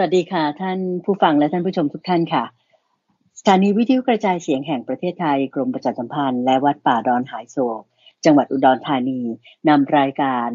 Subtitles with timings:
[0.00, 2.44] วัสดีค่ะ ท่านผู้ฟังและท่านผู้ชมทุกท่านค่ะ
[3.38, 7.82] สถานีวิทยุกระจายเสียงแห่งประเทศไทย กรมประชาสัมพันธ์และวัดป่าดอนหายโศก
[8.24, 9.20] จังหวัดอุดรธานี
[9.68, 10.48] นำรายการ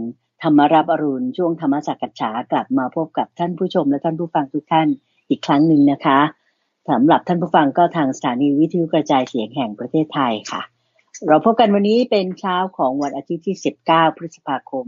[0.43, 4.87] ธรรมรับอรุณช่วงธรรมสักกัจฉากลับมาพบกับท่านผู้ชมและท่านผู้ฟังทุกท่าน
[5.29, 6.19] อีกครั้งหนึ่งนะคะ
[6.89, 10.61] สำหรับท่านผู้ฟังก็ทางสถานีวิทยุกระจายเสียงแห่งประเทศไทยค่ะ
[11.27, 13.57] เราพบกันวันนี้เป็นเช้าของวันอาทิตย์ที่
[13.87, 14.85] 19 พฤษภาคม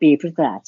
[0.00, 0.60] ปีพุทธศักราช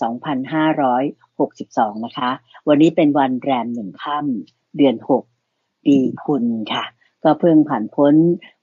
[1.93, 2.31] 2562 นะคะ
[2.69, 4.97] วันนี้เป็นวันแรมหนึ่งค่ำเดือน
[5.41, 5.97] 6 ปี
[6.27, 6.85] กุลค่ะ
[7.25, 8.15] ก็เพิ่งผ่านพ้น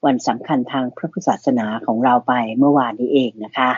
[0.05, 3.69] วันสำคัญทางพระพุทธศาสนาของเราไปเมื่อวานนี้เองนะคะ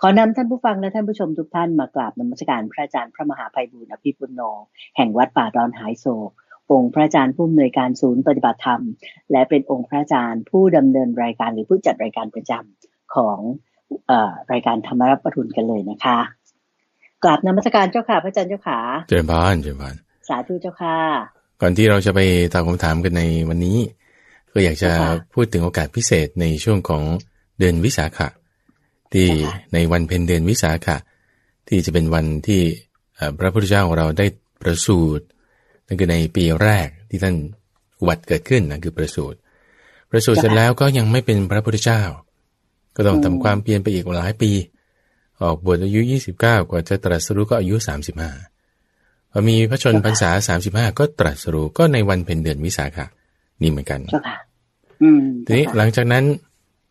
[0.00, 4.40] ขอนำท่านผู้ฟังและท่านผู้ชมทุกท่านมากราบนมัสการพระอาจารย์พระมหาภัยบูร์อภิปุโน
[4.96, 6.30] แห่งวัดป่าดอนหายโศก
[6.70, 8.82] องค์พระอาจารย์ผู้อำนวยการศูนย์ปฏิบัติธรรม
[9.32, 13.38] และเป็นองค์พระอาจารย์ผู้ดำเนินรายการหรือผู้จัดรายการประจำของ
[14.52, 16.18] รายการธรรมรับปรุณกันเลยนะคะ
[17.24, 19.94] กราบนมัสการเจ้าค่ะ พระอาจารย์เจ้าค่ะเจริญพานเจริญพาน
[20.28, 20.98] สาธุเจ้าค่ะ
[21.60, 22.20] ก่อนที่เราจะไป
[22.52, 23.78] ตอบคำถามกันในวันนี้
[24.52, 27.02] ก็อยากจะค่ะพูดถึงโอกาสพิเศษในช่วงของ
[27.58, 28.28] เดือนวิสาขะ
[29.12, 30.96] ที่ค่ะในวันเพ็ญเดือนวิสาขะ
[31.68, 32.60] ที่จะเป็นวันที่
[33.16, 34.26] เอ่อพระพุทธเจ้าของเราได้
[34.62, 35.24] ประสูติ
[35.86, 37.34] นั่นคือในปีแรกที่ท่าน
[38.00, 39.38] อุบัติเกิดขึ้นนะคือประสูติ
[40.10, 42.02] ประสูติเสร็จแล้วก็ยังไม่เป็นพระพุทธเจ้า
[42.96, 44.50] ก็ต้องทำความเพียรไปอีกหลายปี
[45.42, 46.00] ออกบวชอายุ
[46.36, 47.76] 29 กว่าจะตรัสรู้ก็อายุ
[48.52, 50.30] 35พอมีพระชนพรรษา
[50.62, 53.06] 35 ก็ตรัสรู้ก็ในวันเพ็ญเดือนวิสาขะ
[53.62, 54.36] นี่เหมือนกันเจ้าค่ะ
[55.02, 56.24] อืมทีนี้หลังจากนั้น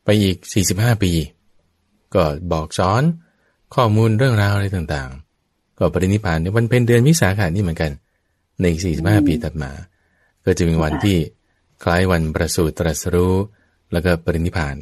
[0.06, 0.38] ไปอีก
[0.72, 1.12] 45 ปี
[2.16, 3.04] ก็บอกสอน
[3.76, 7.92] ข้อมูลเรื่องราวอะไรต่างๆ ก็ปรินิพพานในวันเพ็ญเดือนวิสาขะนี่เหมือนกัน
[8.60, 9.72] ในอีก 45 ปีถัดมา
[10.46, 11.18] ก็จะเป็นวันที่
[11.84, 13.36] คล้ายวันประสูติตรัสรู้
[13.92, 14.76] แล้วก็ปรินิพพาน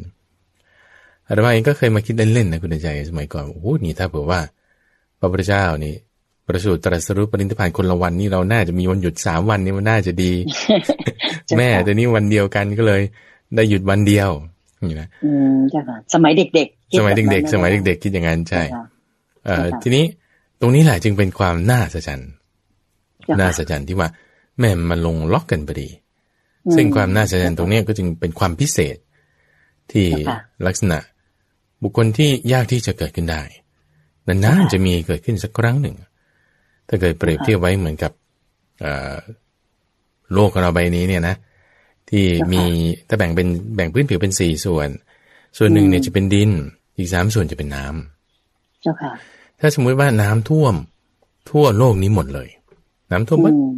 [1.31, 4.39] อาตมาเองก็เคยมาคิดเล่นๆนะคุณใจสมัยก่อนโอ้โหนี่ถ้าเผื่อว่า
[5.19, 5.93] พระพุทธเจ้านี่
[6.47, 10.31] ประสูติตรัสรู้ปรินิพพานคนละวันนี่เราน่าจะมีวันหยุดสามวันนี่มันน่าจะดี
[11.45, 13.02] เจ้าค่ะแม่แต่นี่วันเดียวกันก็เลย
[13.55, 14.30] ได้หยุดวันเดียว
[14.89, 18.86] นี่นะอืมเจ้าค่ะสมัยเด็กๆคิสมัยแบบเด็กนั้นๆสมัยเด็ก ๆ คิดอย่างนั้นใช่เจ้าค่ะ
[19.45, 20.05] เอ่อค่ะทีนี้
[20.61, 22.21] ตรงนี้แหละจึงเป็นความน่าสะใจร
[23.25, 24.09] เจ้าน่าค่ะสะใจรที่ว่า
[24.59, 25.87] แม่มันลงล็อกกันพอดี
[26.65, 28.97] อืมซึ่งความน่าสะใจรตรงเนี้ยก็จึงเป็นความพิเศษ
[29.91, 30.37] ที่เจ้าค่ะ
[30.67, 30.97] ลักษณะ
[31.83, 33.42] บุคคลที่ยากที่จะเกิดขึ้นได้
[34.27, 35.95] นานๆจะมีเกิดขึ้นสักครั้งหนึ่ง
[36.87, 38.11] ถ้าเกิดเปรียบเทียบไว้เหมือนกับ
[38.81, 39.15] เอ่อ
[40.33, 41.36] โลกของเราใบนี้เนี่ยนะ
[42.09, 42.64] ที่มี
[43.08, 44.89] ถ้าแบ่งเป็นแบ่งพื้นผิวเป็นสี่ส่วน
[45.58, 46.52] ส่วนหนึ่งเนี่ยจะเป็นดิน
[46.97, 49.11] อีกสามส่วนจะเป็นน้ำเจ้าค่ะ
[49.59, 50.75] ถ้าสมมุติว่าน้ำท่วม
[51.49, 52.49] ทั่วโลกนี้หมดเลย
[53.11, 53.73] น้ำท่วมหมดอืม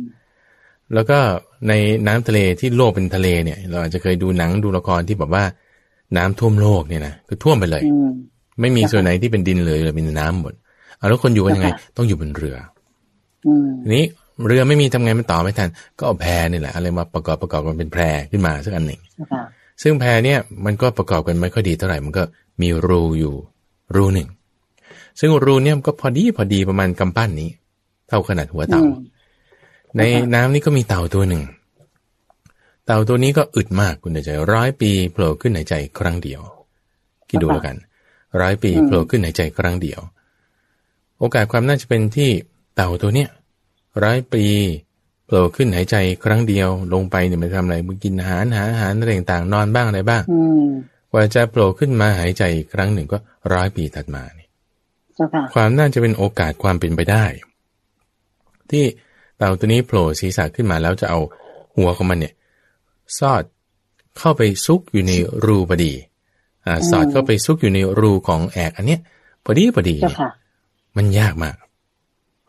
[0.94, 1.20] แล้วก็
[1.68, 1.74] ใน
[2.08, 5.44] น้ำทะเลที่โลกเป็นทะเลเนี่ย เราอาจจะเคยดูหนังดูละครที่แบบว่า
[6.18, 8.10] น้ำท่วมโลกเนี่ยนะคือท่วมไปเลยอืม
[8.62, 10.54] ไม่มีส่วนไหนที่เป็นดินเลยเลยเป็นน้ำหมด
[10.98, 12.56] เอาแล้วคนอยู่กันยังไงค่ะต้องอยู่บนเรือ
[13.48, 14.06] อืมทีนี้
[14.48, 17.98] เรือไม่มีทำไงมันต่อไม่ทัน ก็เอาแพนี่แหละอะไรมาประกอบประกอบกันเป็นแพ
[18.32, 19.44] ขึ้นมาสักอันหนึ่งเจ้าค่ะ
[19.82, 22.24] ซึ่งแพเนี่ยมันก็ประกอบกันไม่ค่อยดีเท่าไหร่มันก็
[22.62, 23.34] มีรูอยู่
[23.96, 24.28] รูหนึ่ง
[25.20, 27.50] ซึ่งรูเนี่ยมันก็พอดีพอดีประมาณกำปั้นนี้
[28.08, 28.94] เท่าขนาดหัวเต่าอืม
[29.98, 30.02] ใน
[30.34, 31.42] น้ำนี่ก็มีเต่าตัวหนึ่ง
[32.86, 36.42] เต่าตัวนี้ก็อึดมากคุณเดชใจร้อยปีโผล่ขึ้นหายใจครั้งเดียว
[37.30, 37.76] คิดดูแล้วกัน
[38.42, 40.00] ร้อยปีอืมโผล่ขึ้นหายใจครั้งเดียว
[41.20, 42.30] โอกาสความน่าจะเป็นที่
[42.76, 43.30] เต่าตัวเนี้ย
[44.04, 44.46] ร้อยปี
[45.26, 50.68] โผล่ขึ้นหายใจครั้งเดียว ลงไปเนี่ยมันทำอะไรมันกินอาหารหาอาหารอะไรต่างๆนอนบ้างอะไรบ้างอืม
[51.12, 53.18] กว่าจะโผล่ขึ้นมาหายใจอีกครั้งหนึ่งก็
[53.54, 54.48] ร้อยปีถัดมานี่
[55.16, 57.26] เจ้าค่ะความน่าจะเป็นโอกาสความเป็นไปได้
[58.72, 58.86] ที่
[59.38, 61.20] เต่าตัวนี้โผล่ศีรษะขึ้นมาแล้วจะเอา
[61.78, 62.34] หัวของมันเนี่ย
[63.20, 63.44] ซอด
[64.18, 65.14] เข้าไปซุกอยู่ใน
[65.46, 65.94] รูพอดี
[66.66, 69.02] อ่าสอดเข้าไปซุกอยู่ในรูของแอกอันเนี้ย
[69.44, 70.32] พอดีพอดีเจ้าเนี่ยค่ะ
[70.98, 71.56] มันยากมาก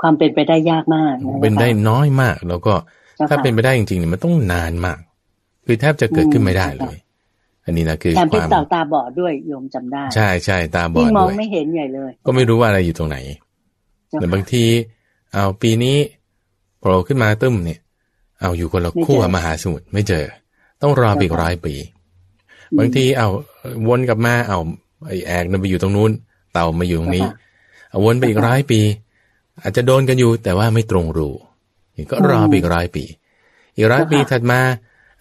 [0.00, 2.74] ความเป็นไปได้ยากมากะเป็นได้จ้าค่ะน้อยมาก แล้วก็
[3.16, 4.98] เจ้าค่ะถ้าเป็นไปได้จริงๆเนี่ยมันต้องนานมาก
[5.66, 6.96] คือแทบจะเกิดขึ้นไม่ได้เลย
[7.64, 13.16] อันนี้นะคือแถมคเป็นวามเต่าตาบอดด้วยโยมจำได้ ใช่ใช่ตาบอยิ่ดงมองด้วยไม่เห็นใหญ่เลย ก็ไม่รู้ว่าอะไรอยู่ตรงไหน
[14.08, 14.64] เจ้าแต่ค่ะบางที
[15.32, 15.96] เอาปีนี้
[16.78, 17.80] โผล่ขึ้นมาตึ้มเนี่ย
[18.40, 20.24] เอาอยู่คนละไม่เจอขั้วมหาสมุทรไม่เจอ
[20.84, 21.74] ต้องรอไปอีกร้อยปี
[22.78, 23.28] บางทีเอา
[23.88, 24.58] วนกลับมาเอา
[25.06, 26.10] ไอแอกนั่นไปอยู่ตรงนู้น
[26.52, 27.26] เต่ามาอยู่ตรงนี้
[27.90, 28.80] เอาวนไปอีกร้อยปี
[29.62, 31.30] อาจจะโดนกันอยู่แต่ว่าไม่ตรงรู
[31.96, 33.04] นี่ก็รอไปอีกร้อยปี
[33.76, 34.60] อีกร้อยปีถัดมา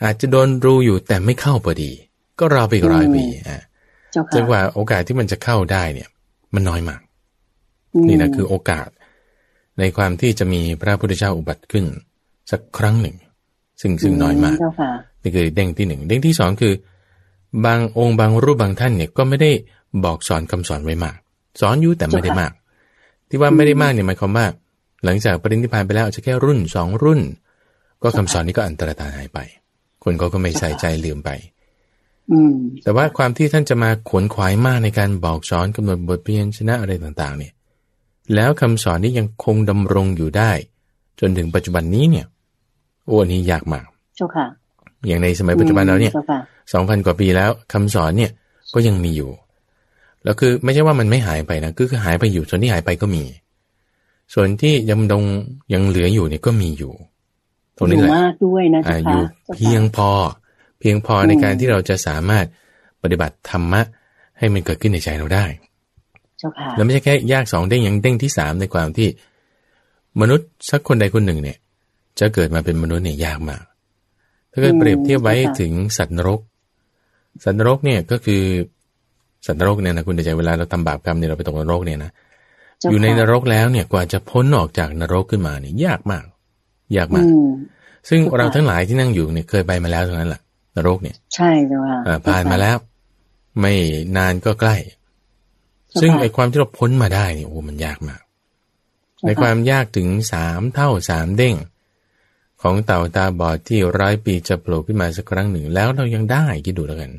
[0.03, 1.91] อาจจะโดนรูอยู่แต่ไม่เข้าพอดี
[2.39, 3.61] ก็รอไปอีกร้อยปีอะ
[4.11, 6.09] เจ้าจนกค่ะว่าโอกาสที่มันจะเข้าได้เนี่ย
[6.53, 7.01] มันน้อยมาก
[8.01, 8.89] มนี่นะคือโอกาส
[9.79, 11.85] ในความที่จะมีพระพุทธเจ้าอุบัติขึ้น
[12.51, 13.15] สักครั้งหนึ่ง
[13.81, 14.91] ซึ่งซึ่งน้อยมากเจ้าค่ะ
[15.23, 16.73] นี่คือเด้งที่หนึ่งเด้งที่สองคือ
[17.65, 19.51] บางองค์บางรูปบางท่านเนี่ยก็ไม่ได้
[20.03, 21.17] บอกสอนคำสอนไว้มาก
[21.61, 22.51] สอนอยู่แต่ไม่ได้มาก
[23.29, 24.45] ที่ว่าไม่ได้มากเนี่ยหมายความว่า
[25.05, 27.21] หลังจากปรินิพานไปแล้วอาจจะแค่รุ่นสองรุ่น
[28.03, 29.39] ก็คำสอนนี้ก็อันตรธานหายไป
[30.03, 31.29] คนเขาก็ไม่ใส่ใจลืมไป
[32.31, 37.53] อืมแต่ว่าความที่ท่านจะมาขวนขวายมากในการบอกสอนกำหนดบทเพียนชนะอะไรต่างๆ เนี่ย
[38.35, 40.51] แล้วคำสอนนี้ยังคงดำรงอยู่ได้
[41.19, 42.25] จนถึงปัจจุบันนี้เนี่ย
[43.05, 43.85] โอ้อันนี้ยากมาก
[44.15, 44.45] เจ้าค่ะ
[45.07, 46.39] อย่างในสมัยปัจจุบันเราเนี่ยจ้าค่ะ
[46.73, 48.31] สองพันกว่าปีแล้วคำสอนเนี่ย
[48.73, 49.31] ก็ยังมีอยู่
[50.23, 53.23] แล้วคือไม่ใช่ว่ามันไม่หายไปนะคือคือหายไปอยู่ส่วนที่หายไปก็มี
[54.33, 55.23] ส่วนที่ยังดง
[55.73, 56.93] ยังเหลืออยู่เนี่ยก็มีอยู่
[57.77, 59.21] ตรงนี้อยู่แหละมากด้วยนะอ่าเจ้าอค่ะยู่
[59.55, 60.09] เพียงพอ
[60.79, 62.45] เพียงพอในการที่เราจะสามารถ
[63.03, 63.81] ปฏิบัติธรรมะ
[64.37, 65.45] ให้มันเกิดขึ้นในใจเราได้
[66.39, 69.07] เจ้าค่ะแล้วไม่ใช่แค่ยากสองเด้งยังเด้งที่สามในความที่
[70.21, 71.57] มนุษย์สักคนใดคนหนึ่งเนี่ย
[72.19, 73.63] จะเกิดมาเป็นมนุษย์เนี่ยยากมาก
[74.53, 76.39] ถ้าเกิดเปรียบเทียบไว้ถึงสัตว์นรก
[77.43, 78.43] สัตว์นรกเนี่ยก็คือ
[79.45, 82.11] สัตว์นรกเนี่ยนะคุณใจเวลาเราทำบาปกรรมเนี่ยเราไปตกนรกเนี่ยนะ
[82.79, 86.25] เจ้าอยู่ในค่ะนรกแล้วเนี่ยกว่าจะพ้นออกจากนรกขึ้นมาเนี่ยยากมาก
[86.97, 87.47] ยากมากอืม
[88.09, 90.41] ซึ่งเจ้าค่ะเราทั้งหลายที่นั่งอยู่เนี่ยเคยไปมาแล้วทั้งนั้นแหละ
[90.75, 92.77] นรกเนี่ย ใช่เจ้าค่ะอ่าผ่านมาแล้ว
[93.59, 93.73] ไม่
[94.17, 94.75] นานก็ใกล้
[95.89, 98.21] เจ้าค่ะซึ่งไอ้ความที่เราพ้นมาได้เนี่ยโอ้มันยากมาก
[99.25, 101.55] ในความยากถึงสามเท่าสามเด้ง
[102.63, 107.11] ของเต่าตาบอดที่ร้อยปีจะโผล่ขึ้นมาสักครั้งหนึ่ง แล้วเรายังได้คิดดูแล้วกัน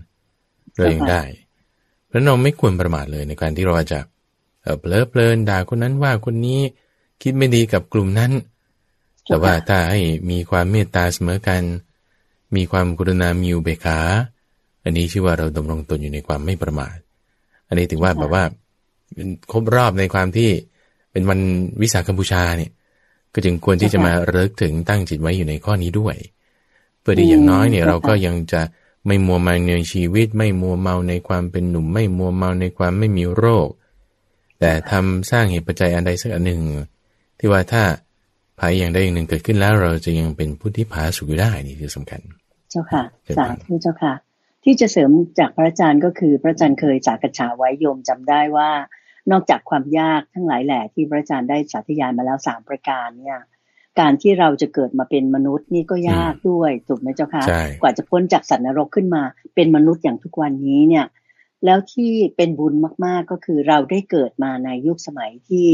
[0.77, 1.23] เรายังได้
[2.07, 4.01] เพราะเราไม่ควรประมาทเลยในการที่เราจะ
[4.63, 6.61] เอ่อเพลิดเพลินด่าคนนั้นว่าคนนี้
[7.23, 8.33] คิดไม่ดีกับกลุ่มนั้น
[9.25, 10.01] แต่ว่าถ้าให้
[10.31, 11.63] มีความเมตตาเสมอกัน
[12.57, 13.99] มีความกรุณามีอุเบกขา
[14.85, 16.97] อันนี้ชื่อว่าเราดำรงตนอยู่ในความไม่ประมาท
[17.69, 18.45] อันนี้ถือว่าแบบว่า
[19.15, 20.51] เป็นครบรอบในความที่
[21.13, 21.41] เป็นวัน
[21.83, 22.71] วิสาขบูชาเนี่ย
[23.35, 26.17] ก็จึงควรที่จะมาเลิกถึงตั้งจิตไว้อยู่ในข้อนี้ด้วย
[27.01, 28.63] เพื่อที่อย่างน้อยเนี่ยเราก็ยังจะ
[29.07, 33.69] ไม่มัวเมาในชีวิต ไม่มัวเมาในความเป็นหนุ่ม ไม่มัวเมาในความไม่มีโรค
[34.61, 36.63] แต่ทำสร้างเหตุปัจจัยอันใดสักอันหนึ่ง
[37.39, 37.83] ที่ว่าถ้า
[38.59, 42.21] ภัยอย่างใดอย่างหนึ่งเกิดขึ้นแล้ว เราจะยังเป็นผู้ที่ผาสุกอยู่ได้นี่คือสำคัญ
[42.71, 44.15] เจ้าค่ะเชิญสาครับธุเจ้าค่ะ
[44.65, 48.71] ที่จะเสริมจากพระอาจารย์ก็คือพระอาจารย์เคยสากฉาไว้โยมจำได้ว่า
[49.31, 53.39] นอกจากความยากทั้งหลายแหล่ที่พระอาจารย์ได้สาธยายมาแล้วสามประการเนี่ย
[54.01, 59.23] การที่เราจะเกิดมาเป็นมนุษย์นี่ก็ยากด้วยถูกไหมเจ้าค่ะใช่กว่าจะพ้นจากสัตว์นรกขึ้นมา
[59.55, 61.05] เป็นมนุษย์อย่างทุกวันนี้เนี่ย
[61.65, 62.75] แล้วที่เป็นบุญ
[63.07, 65.67] มาก ๆ ก็คือเราได้เกิดมาในยุคสมัยที่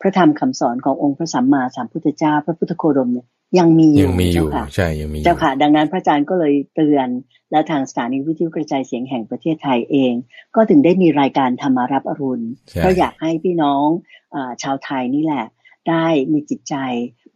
[0.00, 3.26] พระธรรมคำสอนขององค์พระสัมมาสัมพุทธเจ้า พระพุทธโคดมเนี่ย
[3.58, 7.08] ยังมีอยัยู่งมีอยู่เจ้าค่ะใช่ยังมีอยู่เจ้าค่ะ ดังนั้นพระอาจารย์ก็เลยเตือน
[7.50, 10.12] และทางสถานีวิทยุกระจายเสียงแห่งประเทศไทยเอง
[10.56, 13.86] ก็ถึงได้มีรายการธรรมารับอรุณใช่เพราะอยากให้พี่น้อง
[14.34, 15.46] อาชาวไทยนี่แหละ
[15.88, 16.74] ได้มีจิตใจ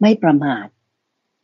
[0.01, 0.67] ไม่ประมาท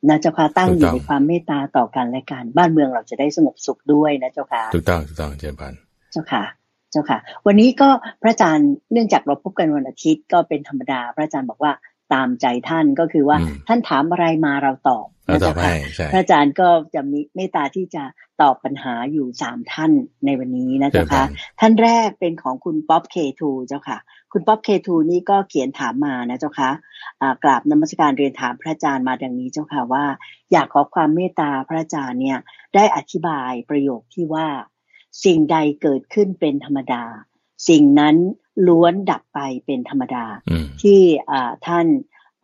[0.10, 5.74] นะเจ้าค่ะตั้งอยู่ในความเมตตาต่อกันและกันบ้านเมืองเราจะได้สงบสุขด้วยนะเจ้าค่ะถูกต้องถูกต้องเจริญพร
[6.12, 6.44] เจ้าค่ะ
[6.92, 7.90] เจ้าค่ะ วันนี้ก็
[8.22, 11.74] พระอาจารย์เนื่องจากเราพบกันวันอาทิตย์ก็เป็นธรรมดา พระอาจารย์บอกว่า
[12.14, 18.04] ตามใจท่านก็คือว่าอืมท่านถามอะไรมาเราตอบเรานะตอบเจ้าค่ะให้ใช่พระอาจารย์ก็จะมีเมตตาที่จะ
[18.42, 19.92] ตอบปัญหาอยู่สามท่าน
[20.26, 21.28] ในวันนี้นะเจริเจ้าญพค่ะร
[21.60, 23.98] ท่านแรกเป็นของคุณป๊อปเคทูเจ้าค่ะ
[24.32, 26.70] คุณป๊อปเคทูนี่ก็เขียนถามมานะเจ้าค่ะ
[27.22, 30.06] อ่ากราบนมัสการเรียนถามพระอาจารย์มาดังนี้เจ้าค่ะว่า
[30.52, 32.38] อยากขอความเมตตาพระอาจารย์เนี่ย
[32.76, 34.48] ได้อธิบายประโยคที่ว่า
[35.24, 37.04] สิ่งใดเกิดขึ้นเป็นธรรมดา
[37.70, 38.16] สิ่งนั้น
[38.68, 41.00] ล้วนดับไปเป็นธรรมดาอืมที่
[41.30, 41.88] อ่าท่าน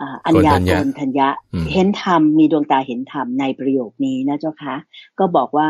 [0.01, 4.75] อ่าอัญญาโกนธัญญะโกนธัญญะอืมเห็นธรรมมีดวงตาเห็นธรรมในประโยคนี้นะเจ้าคะ
[5.19, 5.69] ก็บอกว่า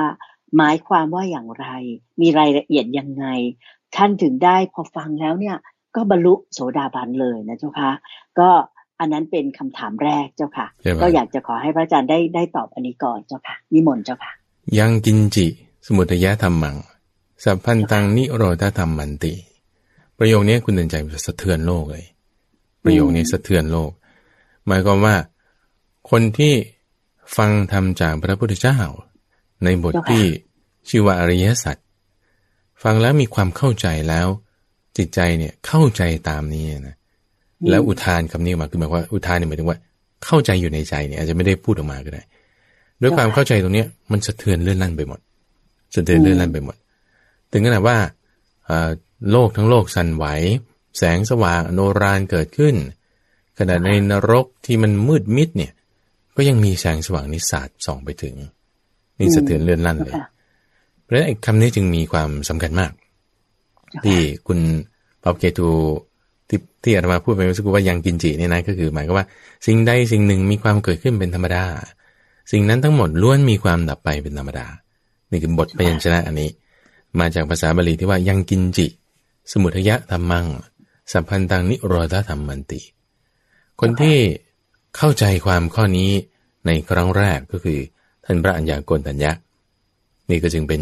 [0.57, 1.65] หมายความว่าอย่างไร
[2.22, 3.25] มีรายละเอียดยังไง
[3.95, 5.57] ท่านถึงได้พอฟังแล้วเนี่ย
[5.95, 7.91] ก็บรรลุโสดาบันเลยนะเจ้าคะ
[8.39, 8.50] ก็
[9.00, 14.31] อันนั้นเป็นคำถามแรกเจ้าค่ะเจริญพรก็อยากจะขอให้พระอาจารย์ได้ได้ตอบอันนี้ก่อนเจ้าค่ะนิมนต์เจ้าค่ะ
[14.79, 15.45] ยังกินจิ
[15.86, 16.75] สมุทยธรรมัง
[17.43, 19.33] สัพพันตังนิโรธธรรมมันติ
[20.17, 22.05] ประโยคนี้คุณเดินใจมันสะเทือนโลกเลย
[22.83, 23.91] ประโยคนี้สะเทือนโลก
[24.67, 25.15] หมายความว่า
[26.09, 26.53] คนที่
[27.38, 28.79] ฟังธรรมจากพระพุทธเจ้า
[29.63, 30.23] ในบทเจ้าค่ะที่
[30.89, 31.77] ชื่อว่าอริยสัจ
[32.83, 34.27] ฟังแล้วมีความเข้าใจแล้ว
[34.97, 36.95] จิตใจเนี่ยเข้าใจตามนี้นะ
[37.69, 39.77] แล้วอุทานคำนี้ออกมาคือหมายความว่าอุทานเนี่ยหมายถึงว่า
[40.25, 42.23] เข้าใจอยู่ในใจเนี่ยอาจจะไม่ได้พูดออกมาก็ได้
[43.01, 45.19] ด้วยความเข้าใจตรงเนี้ยมันสะเทือนเลื่อนลั่นไปหมด
[45.95, 46.75] สะเทือนเลื่อนลั่นไปหมด
[47.53, 47.98] ถึงขนาดว่า
[49.31, 50.25] โลกทั้งโลกสั่นไหว
[50.98, 52.75] แสงสว่างโนรานเกิดขึ้น
[53.60, 55.72] ขณะในนรกที่มันมืดมิดเนี่ย
[56.36, 58.36] ก็ยังมีแสงสว่างนิสาดส่องไปถึง
[59.19, 60.15] นี่สะเทือนเลื่อนลั่นเลย
[61.03, 62.91] เพราะฉะนั้นคำนี้จึงมีความสำคัญมาก
[64.03, 64.17] ที่
[64.48, 64.60] คุณ
[65.24, 65.69] ปอบเกตู
[66.50, 69.25] ที่ที่อาตมาพูดไปเมื่อสักครู่ว่ายังกินจิเนี่ยนะก็คือ หมายก็ว่า
[69.65, 71.63] สิ่งใดสิ่งหนึ่งมีความเกิดขึ้นเป็นธรรมดา
[72.51, 74.67] สิ่งนั้นทั้งหมดล้วนมีความดับไปเป็นธรรมดา
[75.31, 76.50] นี่คือบทพยัญชนะอันนี้
[77.20, 78.88] มาจากภาษาบาลีที่ว่ายังกินจิ
[79.51, 80.46] สมุทยะธรรมัง
[81.12, 82.79] สัพพันตังนิโรธธรรมมันติ
[83.79, 84.17] คนที่
[84.98, 86.12] เข้าใจความข้อนี้
[86.65, 87.79] ในครั้งแรกก็คือ
[88.25, 89.32] ท่านพระอัญญาโกณทัญญะ
[90.29, 90.82] นี่ก็จึงเป็น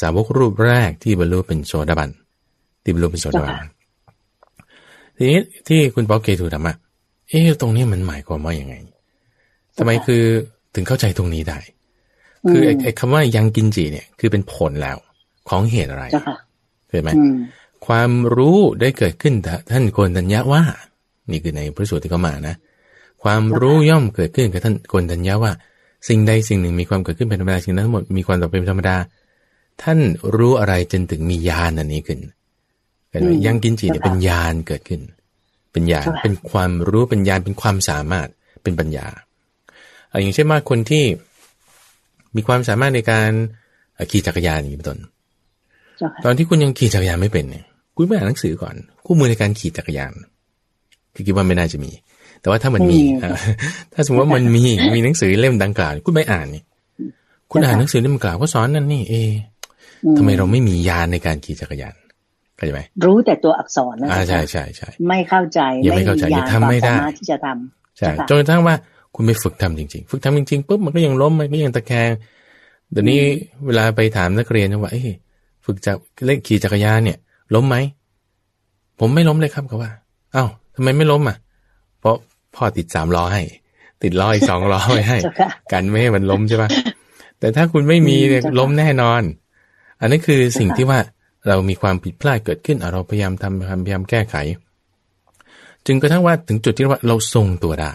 [0.00, 2.10] สาวกรูปแรกที่บรรลุเป็นโสดาบัน
[2.82, 3.54] ที่บรรลุเป็นโสดาบัน
[5.16, 6.76] ทีนี้ที่คุณป๊อกเกถูกทำอะ
[7.28, 8.74] เอ๊ะตรงนี้มันหมายความว่าอย่างไง
[9.76, 10.22] ทำไมคือ
[10.74, 11.58] ถึงเข้าใจตรงนี้ได้
[12.48, 14.96] คือไอ้คำว่ายังกินจีเนี่ย คือเป็นผลแล้ว
[15.48, 16.04] ของเหตุอะไร
[16.90, 17.10] เห็นไหม
[17.86, 19.34] ความรู้ได้เกิดขึ้น
[19.70, 20.62] ท่านโกนตัญญาว่า
[21.30, 22.54] นี่คือในพระสูตรที่เขามานะ
[23.22, 25.52] ความรู้ย่อมเกิดขึ้นกับท่านโกนตัญญาว่า
[26.08, 28.96] สิ่งใดสิ่งหนึ่งมีความเกิดขึ้นเป็นธรรมดาสิ่งนั้นทั้งหมดมีความต่อเป็นธรรมดา
[29.82, 29.98] ท่าน
[30.36, 32.20] รู้อะไรจนถึงมีญาณอันนี้ขึ้น
[33.10, 35.00] เห็นไหมยังกินจีเนี่ยเป็นญาณเกิดขึ้น
[35.72, 38.28] เป็นญาณเป็นความรู้เป็นญาณเป็นความสามารถ
[38.62, 39.06] เป็นปัญญา
[40.20, 41.04] อย่างเช่นว่าคนที่
[42.36, 43.30] มีความสามารถในการ
[44.10, 44.98] ขี่จักรยานอย่างนี้เป็นต้น
[46.24, 47.64] ตอนที่คุณยังขี่จักรยานไม่เป็นเนี่ย
[47.96, 48.74] คุณไม่อ่านหนังสือก่อน
[49.04, 50.12] คู่มือในการขี่จักรยาน
[51.14, 51.90] คือคิดว่าไม่น่าจะมี
[52.40, 52.98] แต่ว่าถ้ามันมี
[53.92, 56.62] ถ้าสมมติว่ามันมีมีหนังสือเล่มดังกล่าวคุณไม่อ่านนี่
[57.50, 59.14] คุณอ่านหนังสือเล่มกล่าวก็สอนนั่นนี่เอ
[60.16, 61.94] ทำไมเราไม่มียานในการขี่จักรยาน
[62.56, 68.74] เข้าใจไหมรู้แต่ตัวอักษรนะใช่ใช่ใช่ไม่เข้าใจยังไม่เข้าใจยังทำไม่ได้ที่จะทำใช่จนกระทั่งว่า
[69.14, 72.10] คุณไปฝึกทำจริง ๆ ฝึกทำจริงๆปุ๊บมันก็ยังล้มมันก็ยังตะแคง
[72.90, 73.20] เดี๋ยวนี้
[73.66, 75.02] เวลาไปถามนักเรียนว่าเอ้
[75.64, 77.18] ฝึกจากเล่นขี่จักรยานเนี่ย
[77.54, 77.76] ล้มไหม
[79.00, 79.90] ผมไม่ล้มเลยครับเขาว่า
[80.32, 80.44] เอ้า
[80.74, 81.36] ทำไมไม่ล้มอะ
[82.00, 82.16] เพราะ
[82.54, 83.42] พ่อติดสามล้อให้
[84.02, 85.18] ติดล้ออีกสองล้อไว้ให้
[85.72, 86.68] กันไม่ให้มันล้มใช่ปะ
[87.40, 88.16] แต่ถ้าคุณไม่มี
[88.58, 89.22] ล้มแน่นอน
[90.00, 90.98] อันนี้คือสิ่งที่ว่า
[91.48, 94.36] เรามีความผิดพลาดเกิดขึ้นเราพยายามทำพยายามแก้ไข
[95.86, 97.92] จึงกระทั่งว่าถึงจุดที่ว่าเราทรงตัวได้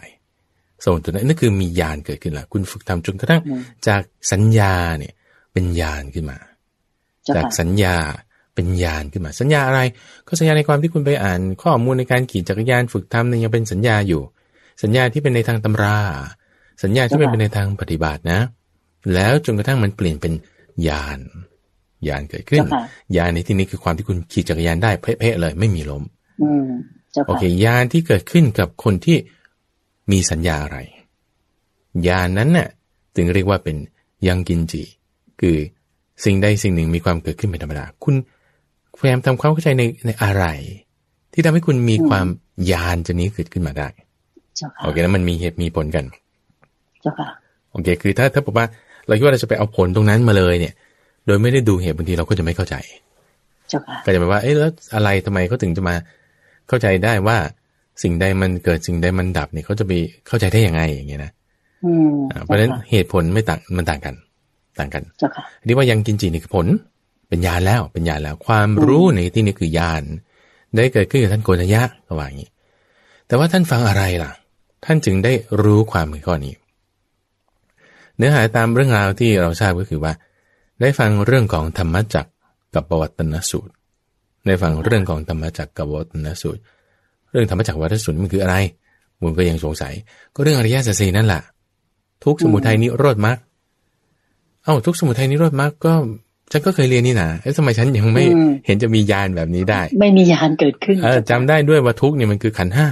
[0.85, 3.41] ทรงตัวนั้นนั่นคือมีญาณเกิดขึ้นละคุณฝึกทำจนกระทั่ง
[3.87, 5.13] จากสัญญาเนี่ย
[5.53, 6.37] เป็นญาณขึ้นมา
[7.35, 7.97] จากสัญญา
[8.55, 9.79] เป็นญาณขึ้นมา สัญญาอะไร
[10.27, 14.21] ก็สัญญาในความที่คุณไปอ่านข้อมูลในการขี่จักรยานฝึกทำเนี่ยยังเป็นสัญญาอยู่
[14.83, 15.97] สัญญาที่เป็นในทางตำรา
[16.83, 18.39] สัญญาที่เป็นในทางปฏิบัตินะ
[19.13, 20.33] แล้วจนกระทั่งมันเปลี่ยนเป็น
[20.87, 21.19] ญาณ
[22.07, 22.63] ญาณเกิดขึ้น
[23.17, 26.03] ญาณในที่นี้คือความที่คุณขี่จักรยานได้เพ่ๆเลยไม่มีล้ม
[27.27, 29.17] โอเคญาณที่เกิดขึ้นกับคนที่
[30.11, 30.77] มีสัญญาอะไร
[32.07, 32.69] ญาณนั้นน่ะ
[33.15, 33.77] ถึงเรียกว่าเป็น
[34.27, 34.83] ยังกินจี
[35.41, 35.57] คือ
[36.25, 38.15] สิ่งใดสิ่งหนึ่งมีความเกิดขึ้นเป็นธรรมดา คุณ
[38.99, 40.45] พยายามทำความเข้าใจในในอะไร
[41.33, 42.27] ที่ทำให้คุณมีความ
[42.71, 43.87] ญาณจะนี้เกิดขึ้นมาได้
[44.83, 46.05] โอเคแล้วมันมีเหตุมีผลกัน
[47.71, 48.65] โอเค คือถ้าถ้าบอกว่า
[49.07, 50.73] เราคิดว่าเราจะไปเอาผลตรงนั้นมาเลยเนี่ย
[51.25, 52.75] โดยไม่ได้ดูเหตุบางทีเราก็จะไม่เข้าใจ
[54.05, 55.95] ก็จะแปลว่าเอ๊ะแล้วอะไรทำไมเขาถึงจะมา
[56.67, 57.37] เข้าใจได้ว่า
[58.03, 59.91] สิ่งใดมันเกิดสิ่งใดมันดับเนี่ยเขาจะไป
[60.27, 61.31] เข้าใจได้ยังไงอย่างเงี้ยนะ
[62.45, 64.15] เพราะฉะนั้นเหตุผลไม่ต่างมันต่างกัน
[64.79, 65.03] ต่างกัน
[65.65, 66.67] นี่ว่ายังกินจีนี่คือผล
[67.29, 70.03] เป็นญาณแล้ว เป็นญาณแล้ว ความรู้ในที่นี้คือญาณ
[70.75, 72.49] ได้เกิดขึ้นกับท่านโกนยะก็ว่าอย่างนี้
[73.27, 74.31] แต่ว่าท่านฟังอะไรล่ะ
[74.85, 75.33] ท่านจึงได้
[75.63, 76.53] รู้ความในข้อนี้
[78.17, 80.13] เนื้อหาตามเรื่องราวที่เราทราบก็คือว่า
[80.81, 82.25] ได้ฟังเรื่องของธรรมจัก
[82.75, 83.73] กับปวัตนสูตร
[84.45, 86.61] ได้ฟังเรื่องของธรรมจักกับปวัตนสูตร
[87.31, 88.55] เรื่องธรรมจักรวัฏสุนมันคืออะไร
[89.21, 89.93] มึงก็ยังสงสัย
[90.33, 91.41] ก็เรื่องอริยสัจสี่นั่นแหละ
[92.23, 93.37] ทุกสมุทัยนิโรธมรรค
[94.63, 95.93] เอ้าทุกสมุทัยนิโรธมรรคก็
[96.51, 98.23] ฉันก็เคยเรียนนี่นะเอ๊ะทำไมฉันยังไม่
[98.65, 102.87] เห็นจะมียานแบบนี้ได้ ไม่มียานเกิดขึ้นเออจำได้ด้วยว่าทุกเนี่ยมันคือขันห้า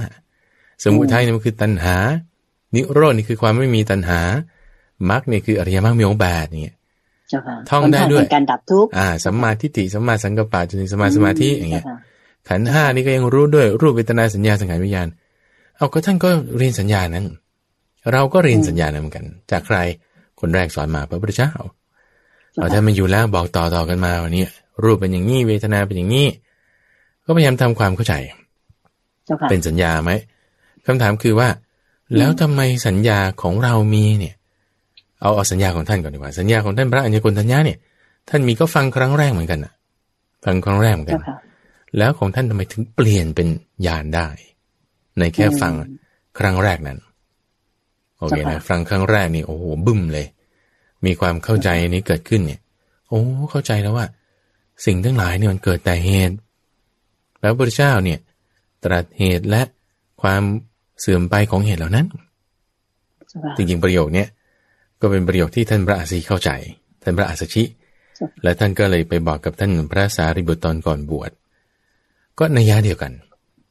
[0.84, 1.96] สมุทัยเนี่ยมันคือตัณหา
[2.74, 4.20] นิโรธนี่คือความไม่มีตัณหา
[5.10, 6.76] มรรคเนี่ยคืออริยมรรคมีองค์แปดเนี่ย
[7.70, 11.84] ท่องได้ด้วยการดับทุกอ่าสัมมาทิฏฐิสัมมาสังกัปปะจนถึงสัมมาสมาธิอย่างเงี้ย
[12.48, 15.08] ขันห้านี่ก็ยังรู้ด้วยรูปเวทนาสัญญาสังขารวิญญาณ
[15.76, 17.26] เอาก็ท่านก็เรียนสัญญานั้น
[18.12, 19.78] เราก็เรียนสัญญานั้นเหมือนกัน จากใคร
[20.40, 21.52] คนแรกสอนมาพระพุทธเจ้า
[22.54, 24.44] เราถ้ามันอยู่แล้วบอกต่อต่อกันมาวันนี้
[24.84, 26.26] รูปเป็นอย่างนี้เวทนาเป็นอย่างนี้
[27.24, 28.14] ก็พยายามทำความเข้าใจ
[29.48, 30.10] เป็นสัญญาไหม
[30.86, 31.48] คำถามคือว่า
[32.16, 34.34] แล้วทำไมสัญญาของเรามีเนี่ย
[35.20, 37.78] เอาเอาสัญญาของท่านก่อนดีกว่าสัญญาของท่านพระอัญญกุลทัญญาเนี่ย
[38.28, 39.72] ท่านมีก็ฟังครั้งแรกเหมือนกันนะ
[40.44, 41.20] ฟังครั้งแรกเหมือนกัน
[41.98, 43.48] แล้วของท่านทำไมถึงเปลี่ยนเป็น
[43.86, 44.28] ญาณได้
[45.18, 45.72] ในแค่ฟัง
[46.38, 46.98] ครั้งแรกนั้น
[48.18, 50.26] โอเคนะฟังครั้งแรกนี่โอ้โหบึ้มเลย
[51.04, 52.60] มีความเข้าใจนี้เกิดขึ้นเนี่ย
[53.08, 53.20] โอ้
[53.50, 54.06] เข้าใจแล้วว่า
[54.86, 56.34] สิ่งทั้งหลายเนี่ยมันเกิดแต่เหตุ
[57.40, 58.18] แล้วพระเจ้าเนี่ย
[58.84, 59.62] ตรัสเหตุและ
[60.22, 60.42] ความ
[61.00, 62.06] เสื่อมไปของเหตุเหล่านั้น
[63.56, 64.24] จริงๆประโยคนี้
[65.00, 66.50] ก็เป็นประโยคที่ท่านพระอาสีเข้าใจ
[67.02, 67.64] ท่านพระอาสชิ
[68.42, 71.30] และท่านก็เลยไปบอกกับท่านพระสารีบุตรตอนก่อนบวช
[72.38, 73.12] ก็ในยะเดียวกัน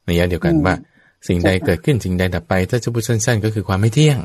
[0.06, 0.74] ในยะเดียวกันว่า
[1.28, 4.18] สิ่งใดเกิดขึ้นสิ่งใดดับไป ถ้าจะพูดสั้นๆ ก็คือความไม่เที่ยง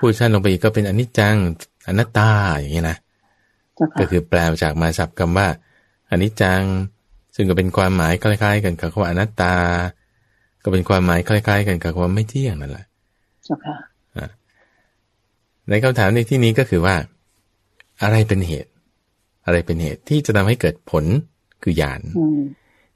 [0.00, 1.36] พูดสั้นลงไปอีกก็เป็นอนิจจัง
[1.88, 2.96] อนัตตาอย่างนี้นะ
[3.98, 5.48] ก็คือแปลจากมาศัพท์คำว่า
[6.10, 6.62] อนิจจัง
[7.36, 9.54] ซึ่งก็เป็นความหมายคล้าย ๆ กันกับคำว่าอนัตตา
[10.62, 12.86] ก็เป็นความหมายคล้าย ๆ กันกับความไม่เที่ยงนั่นแหละ
[13.44, 13.76] เจ้าค่ะ
[15.68, 16.96] ในคำถามในที่นี้ก็คือว่า
[18.02, 18.70] อะไรเป็นเหตุ
[19.44, 21.04] อะไรเป็นเหตุที่จะทำให้เกิดผล
[21.62, 22.40] คือญาณอืม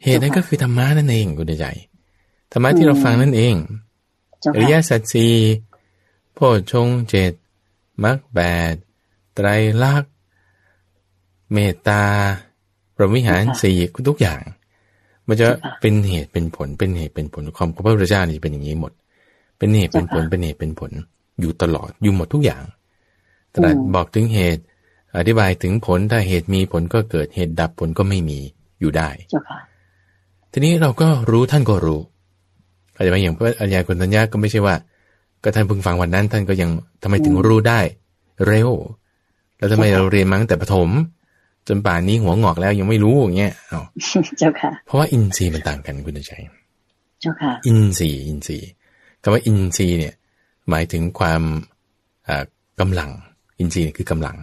[0.04, 1.66] เหตุนั้นก็คือธรรมะนั่นเองคุณใจ
[2.52, 3.54] ธรรมะที่เราฟังนั่นเอง
[4.40, 5.32] เจ้าอริยค่ะสัจสี่
[6.34, 7.32] โพชฌงค์เจ็ด
[8.04, 8.40] มรรคแป
[8.72, 8.74] ด
[9.34, 9.46] ไตร
[9.82, 10.12] ลักษณ์
[11.52, 12.02] เมตตา
[12.94, 14.42] พรหมวิหารสี่ทุกอย่าง
[15.26, 15.48] มันจะ
[15.80, 18.92] เป็นเหตุเป็นผลเป็นเหตุเป็นผลความของพระพุทธเจ้านี่จะเป็นอย่างนี้หมด
[19.58, 20.92] เป็นเหตุเป็นผลเป็นเหตุเป็นผล
[21.40, 22.64] อยู่ตลอดอยู่หมดทุกอย่าง
[23.54, 24.62] ตรัสบอกถึงเหตุ
[25.16, 28.38] อธิบายถึงผลถ้าเหตุมีผลก็เกิดเหตุดับผลก็ไม่มี
[28.80, 29.58] อยู่ได้เจ้าค่ะ
[30.52, 32.00] ทีนี้เราก็รู้ท่านก็รู้
[32.92, 34.74] เข้าใจไหมอย่างพระอัญญาคุณทัญญาก็ไม่ใช่ว่า
[35.42, 36.70] ก็ท่านเพิ่งฟังวันนั้น ท่านก็ยัง
[37.02, 37.80] ทำไมถึงรู้ได้
[38.46, 38.70] เร็ว
[39.58, 40.88] แล้วทำไมเราเรียนมาตั้งแต่ประถม
[41.68, 43.80] จนป่านนี้หัวงอกแล้วยังไม่รู้อย่างเงี้ยเอา
[44.38, 46.42] เจ้าค่ะ เพราะว่าอินทรีย์มันต่างกันคุณชัย
[47.20, 48.68] เจ้าค่ะ อินทรีย์อินทรีย์
[49.22, 50.14] คำว่าอินทรีย์เนี่ย
[50.70, 51.42] หมายถึงความ
[52.28, 52.44] อ่า
[52.80, 53.10] กำลัง
[53.58, 54.36] อินทรีย์คือกำลัง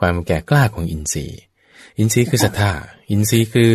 [0.00, 1.38] ความแก่กล้าของอินทรีย์
[1.98, 2.72] อินทรีย์คือศรัทธา
[3.10, 3.70] อินทรีย์คือ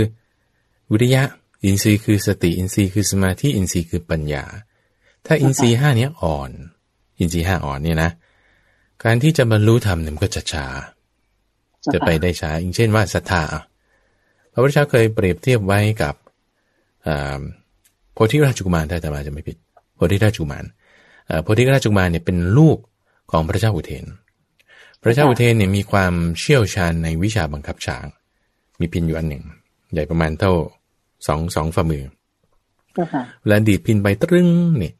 [0.91, 1.24] วิริยะ
[1.63, 4.43] อินทรีย์คือสติ อินทรีย์คือสมาธิ อินทรีย์คือปัญญา
[5.25, 6.51] ถ้าอินทรีย์ห้าเนี้ยอ่อน
[7.19, 8.11] อินทรีย์ห้าอ่อนเนี่ยนะ
[9.03, 10.65] การที่จะบรรลุธรรมเนี่ยมันก็จะช้า
[11.81, 13.63] เจ้าจะไปค่ะได้ช้าอย่างเช่นว่าศรัทธาอะ
[14.51, 16.15] พระพุทธเจ้าเคยเปรียบเทียบไว้กับ
[17.07, 17.41] อ่า
[18.13, 19.57] โพธิราชกุมารถ้าจะมาจะไม่ผิด
[19.95, 20.65] โพธิราชกุมาร
[21.27, 22.77] เอ่อโพธิราชกุมารเนี่ยเป็นลูก
[23.31, 24.05] ของพระเจ้าอุเทน
[25.01, 28.05] พระเจ้าอุเทนเนี่ยมีความเชี่ยวชาญในวิชาบังคับช้าง
[28.79, 29.43] มีพินอยู่อันหนึ่ง
[29.93, 30.51] ใหญ่ประมาณเท่า
[31.27, 32.03] สองสองฝ่ามือ
[32.93, 34.93] เจ้าค่ะเวลาดีดพินไปตรึงเนี่ย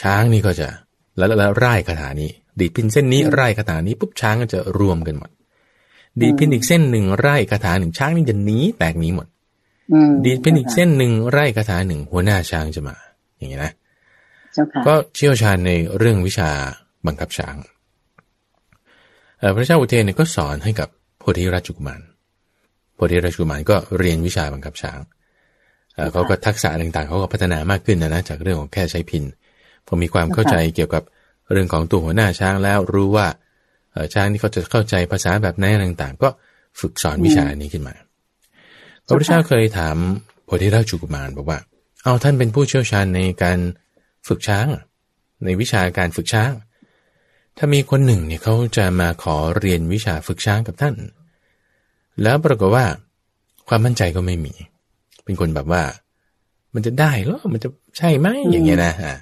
[0.00, 0.68] ช้างนี่ก็จะ
[1.16, 2.30] แล้วแล้วร่ายคาถานี้
[2.60, 5.30] ดีดพินเส้นนี้ร่ายคาถานี้ปุ๊บช้างก็จะรวมกันหมด
[6.20, 9.26] ดีดพินอีกเส้นหนึ่งไร่คาถาหนึ่งช้างนี่จะหนีแตกหนีหมด
[9.92, 12.96] อืมดีดพินอีกเส้นหนึ่งไร่คาถาหนึ่งหัวหน้าช้างจะมา
[13.36, 13.72] อย่างนี้นะ
[14.54, 16.50] เจ้าค่ะก็เชี่ยวชาญในเรื่องวิชา
[17.06, 17.56] บังคับช้าง
[19.38, 22.00] เอ่อพระเจ้าอุเทนเนี่ยก็สอนให้กับโพธิราชกุมาร
[22.94, 24.98] โพธิราชกุมารก็เรียนวิชาบังคับช้าง
[25.94, 29.26] เอ่อเขาก็ทักษะต่างๆเขาก็พัฒนามากขึ้นนะนะจากเรื่องของแค่ใช้พินพ
[29.92, 31.02] อมีความเข้าใจเกี่ยวกับ
[31.52, 33.26] เรื่องของตัวหัวหน้าช้างแล้วรู้ว่า
[33.92, 36.28] เอ่อช้างนี่เขาจะเข้าใจภาษาแบบไหนต่างๆ ก็
[36.80, 37.94] ฝึกสอนวิชานี้ขึ้นมา
[39.06, 39.96] พระพุทธเจ้าเคยถาม
[40.44, 41.58] โพธิราชกุมารบอกว่า
[42.04, 43.58] เอาท่านเป็นผู้เชี่ยวชาญในการ
[44.28, 44.82] ฝึกช้างอะ
[45.44, 46.50] ในวิชาการฝึกช้าง
[47.56, 50.94] ถ้ามีคนหนึ่งเนี่ยเขาจะมาขอเรียนวิชาฝึกช้างกับท่าน
[52.22, 52.86] แล้วปรากฏว่า
[53.68, 54.54] ความมั่นใจก็ไม่มี
[55.24, 55.82] เป็นคนแบบว่า
[56.74, 59.16] มันจะได้เหรอมันจะใช่ไหมอย่างเงี้ยนะอะ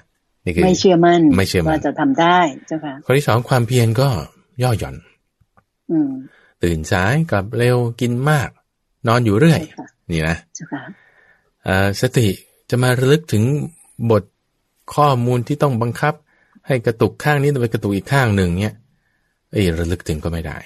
[0.47, 4.09] นี่คือไม่เชื่อมั่นไม่เชื่อมั่นว่าจะทำได้เจ้าค่ะข้อที่สองความเพียรก็
[4.63, 4.95] ย่อหย่อน
[5.91, 6.11] อืม
[6.63, 8.49] ตื่นสายกลับเร็วกินมาก
[9.07, 10.81] นอนอยู่เรื่อยเจ้าค่ะนี่นะเจ้าค่ะ
[11.67, 12.27] อ่าสติ
[12.69, 13.43] จะมาระลึกถึง
[14.11, 14.23] บท
[14.95, 16.13] ข้อมูลที่ต้องบังคับ
[16.67, 18.75] ให้กระตุกข้างนี้ต้องไปกระตุกอีกข้างหนึ่งเนี่ย
[19.51, 20.57] เอ้ยระลึกถึงก็ไม่ได้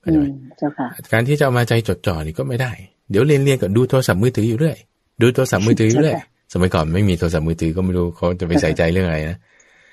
[0.00, 2.72] เข้าอืใจไหมมเจ้าค่ะการที่จะเอามาใจจดจ่อนี่ก็ไม่ได้
[3.10, 4.76] เดี๋ยวเรียนเรียนก็ดูโทรศัพท์มือถืออยู่เรื่อย
[5.20, 9.38] ดูโทรศัพท์มือถืออยู่เรื่อยใช่ค่ะ สมัยก่อนไม่มีโทรศัพท์มือถือก็ไม่รู้เขาจะไปใส่ใจเรื่องอะไรนะ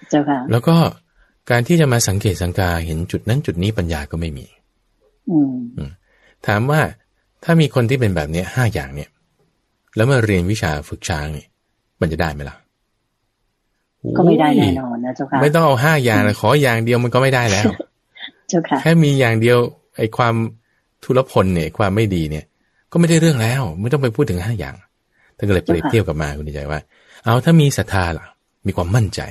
[0.09, 0.75] เจ้าค่ะ แล้วก็
[1.49, 4.45] การที่จะมาสังเกตสังกาเห็นจุดนั้นจุดนี้ปัญญาก็ไม่มี
[5.31, 5.53] อืม
[6.47, 6.81] ถามว่า
[7.43, 9.09] ถ้ามีคนที่เป็นแบบเนี้ยห้าอย่างเนี่ย
[9.95, 11.47] แล้วมาเรียนวิชาฝึกช้างเนี่ย
[12.01, 12.55] มันจะได้ไหมล่ะ
[14.17, 17.65] ก็ไม่ได้โอ้ยแน่นอนนะเจ้าค่ะไม่ต้องเอาห้าอย่างเลยขออย่างเดียวมันก็ไม่ได้แล้ว
[18.49, 19.57] เจ้าค่ะแค่มีอย่างเดียว
[19.97, 20.35] ไอ้ความ
[21.03, 22.45] ทุรพลเนี่ย ความไม่ดีเนี่ย
[22.91, 24.75] ก็ไม่ได้เรื่องแล้ว ไม่ต้องไปพูดถึงห้าอย่าง
[25.37, 26.79] ท่านก็เลยเปรียบเทียบกับมาคุณใจว่า
[27.23, 28.25] เอาถ้ามีศรัทธาล่ะ
[28.67, 29.21] มีความมั่นใจ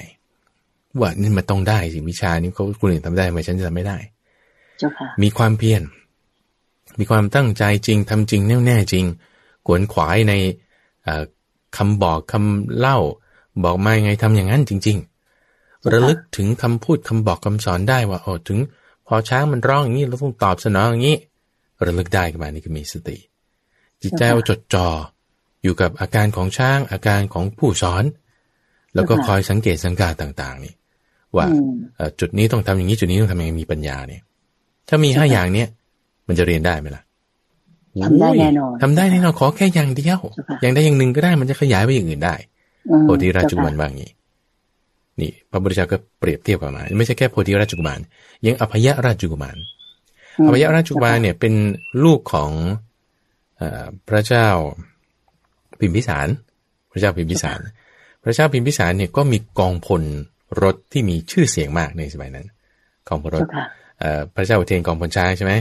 [1.01, 3.99] ว่านี่มันต้องได้สิวิชานี้เขาคนอื่นทำได้ทำไมฉันจะทำไม่ได้
[4.79, 5.83] เจ้าค่ะมีความเพียร
[6.99, 9.05] มีความตั้งใจจริงทำจริงแน่วแน่จริง
[9.67, 10.33] ขวนขวายใน
[11.05, 11.23] เอ่อ
[11.77, 12.99] คำบอกคำเล่า
[13.65, 14.99] บอกมายังไงทำอย่างนั้นจริง
[15.45, 18.59] ๆ ระลึกถึงคำพูดคำบอกคำสอนได้ว่าโอ้ถึง
[19.07, 21.17] พอช้างมันร้องอย่างนี้เราต้องตอบสนองอย่างนี้
[21.87, 23.17] ระลึกได้ขึ้นมานี่คือมีสติ
[24.03, 25.14] จิตใจเอาจดจ่ออ
[25.67, 28.05] ยู่กับอาการของช้างอาการของผู้สอน
[28.95, 30.75] แล้วก็คอยสังเกตสังกาต่างๆ นี่
[31.37, 34.23] ว่าอืมเอ่อจุดนี้ต้องทำอย่างนี้จุดนี้ต้องทำอย่างนี้มีปัญญาเนี่ย
[34.89, 35.69] ถ้ามีห้าอย่างเนี้ย
[36.29, 37.03] มันจะเรียนได้ไหมล่ะ
[38.05, 42.35] ทำได้แน่นอนทำได้แน่นอนขอแค่อย่างเดียวเจ้าค่ะอย่างใดอย่างหนึ่งก็ได้มันจะขยายไปอย่างอื่นได้
[42.91, 44.11] อืมโพธิราชกุมารเจ้ค่ะว่าอย่างนี้
[45.21, 48.01] นี่พระพุทธเจ้าก็เปรียบเทียบกับมาไม่ใช่แค่โพธิราชกุมาร
[48.47, 49.57] ยังอภยราชกุมาร
[50.47, 51.55] อภยราชกุมารเนี่ยเป็น
[52.05, 52.51] ลูกของ
[53.59, 54.49] เอ่อพระเจ้า
[55.85, 56.29] พิมพิสาร
[56.93, 57.61] พระเจ้าพิมพิสาร
[58.23, 60.03] พระเจ้าพิมพิสารเนี่ยก็มีกองพล
[60.63, 62.47] รถที่มีชื่อเสียงมากในสมัยนั้น
[63.09, 63.67] กองพลรถเจ้าค่ะ
[64.01, 65.55] เอ่อพระเจ้าอุเทนกองพลช้างใช่ไหม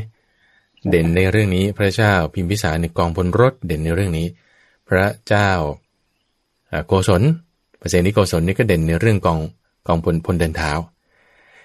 [0.90, 4.28] เด่นในเรื่องนี้พระเจ้าพิมพิสารในกองพลรถเด่นในเรื่องนี้
[4.90, 5.50] พระเจ้า
[6.70, 7.22] เอ่อโกศล
[7.82, 9.40] พระเสนิโกศลนี่ก็เด่นในเรื่องกอง
[9.88, 10.72] กองพลพลเดินเท้า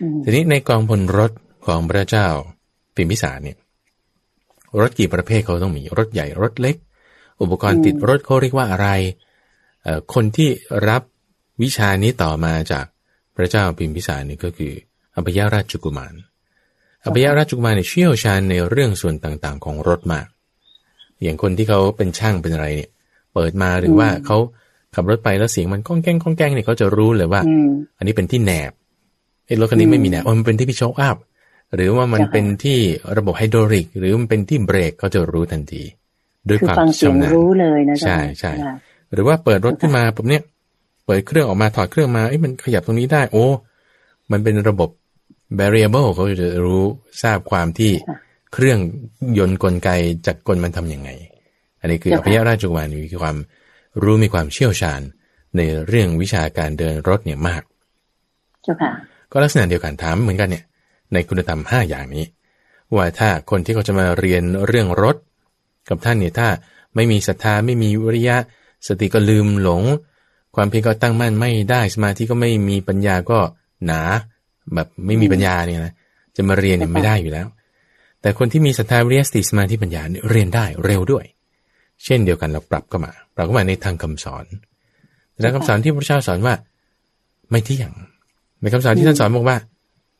[0.02, 1.32] อืมทีนี้ในกองพลรถ
[1.66, 2.26] ของพระเจ้า
[2.94, 3.56] พิมพิสารเนี่ย
[4.80, 6.76] รถกี่ประเภทเขาต้องมีรถใหญ่รถเล็ก
[7.40, 8.88] อุปกรณ์ติดรถเขาเรียกว่าอะไร
[9.82, 10.48] เอ่อคนที่
[10.88, 11.02] รับ
[11.62, 12.84] วิชานี้ต่อมาจาก
[13.36, 14.72] พระเจ้าพิมพิสารนี่ก็คือ
[15.16, 16.14] อภิยราชกุมาร
[17.04, 20.26] อภิยราชกุมารเนี่ยเชี่ยวชาญในเรื่องส่วนต่างๆ ของรถมาก
[21.22, 22.90] อย่างคนที่เขาเป็นช่างเป็นอะไรเนี่ย
[23.34, 24.38] เปิดมาหรือว่าเขา
[24.94, 28.72] ขับรถไปแล้วเสียงมันก้องแก้งก้องแก้งเนี่ยเขาจะรู้เลยว่าอืมอันนี้เป็นที่แหนบ
[29.46, 31.16] ไอ้รถคันนี้ไม่มีแหนบอ๋อมันเป็นที่พี่โชคอัพ
[31.74, 32.78] หรือว่ามันใช่ค่ะเป็นที่
[33.16, 35.82] ระบบไฮดรอลิก หรือมันเป็นที่เบรกเขาจะรู้ทันที
[36.48, 38.74] ด้วยคือความฟังเสียงชำนาญรู้เลยนะใช่อาจารย์ใช่ค่ะ
[39.12, 40.42] หรือว่าเปิดรถขึ้นมาปุ๊บเนี่ย
[41.06, 43.46] เปิดเครื่องออกมาถอดเครื่องมาเอ้ยมันขยับตรงนี้ได้ โอ้
[44.30, 44.90] มันเป็นระบบ
[45.60, 46.84] variable เขาจะรู้
[47.22, 48.18] ทราบความที่ค่ะ
[48.54, 48.78] เครื่อง
[49.38, 49.90] ยนต์กลไก
[50.26, 51.10] จากกลมันทำยังไง
[51.80, 53.36] อันนี้คืออเจ้าค่ะภิยราชกุมารมีความ
[54.02, 55.00] รู้มีความเชี่ยวชาญ
[55.56, 57.62] ในเรื่องวิชาการเดินรถเนี่ยมาก
[58.62, 58.90] เจ้าค่ะ
[59.32, 60.64] ก็ลักษณะเดียวกันถามเหมือนกันเนี่ย
[61.12, 62.24] ในคุณธรรมห้าอย่างนี้
[62.94, 65.16] ว่าถ้าคนที่เขาจะมาเรียนเรื่องรถ
[65.90, 66.48] กับท่านเนี่ยถ้า
[66.94, 68.36] ไม่มีศรัทธาไม่มีวิริยะ
[68.86, 69.82] สติก็ลืมหลง
[70.56, 73.38] ความเพียรก็ตั้งมั่นไม่ได้สมาธิก็ไม่มีปัญญาก็
[73.86, 74.00] หนา
[74.74, 75.94] แบบไม่มีปัญญาเนี่ยนะ
[76.36, 77.46] จะมาเรียนเนี่ยไม่ได้อยู่แล้ว
[78.20, 81.24] แต่คนที่มีศรัทธาวิริยะสติสมาธิปัญญาเนี่ยเรียนได้เร็วด้วย
[82.04, 84.44] เช่นเดียวกันเราปรับก็มาปรับก็มาในทางคำสอน
[85.40, 86.54] แล้วคำสอนที่พระเจ้าสอนว่า
[87.50, 87.90] ไม่เที่ยง
[88.60, 89.56] ในคำสอนที่ท่านสอนบอกว่า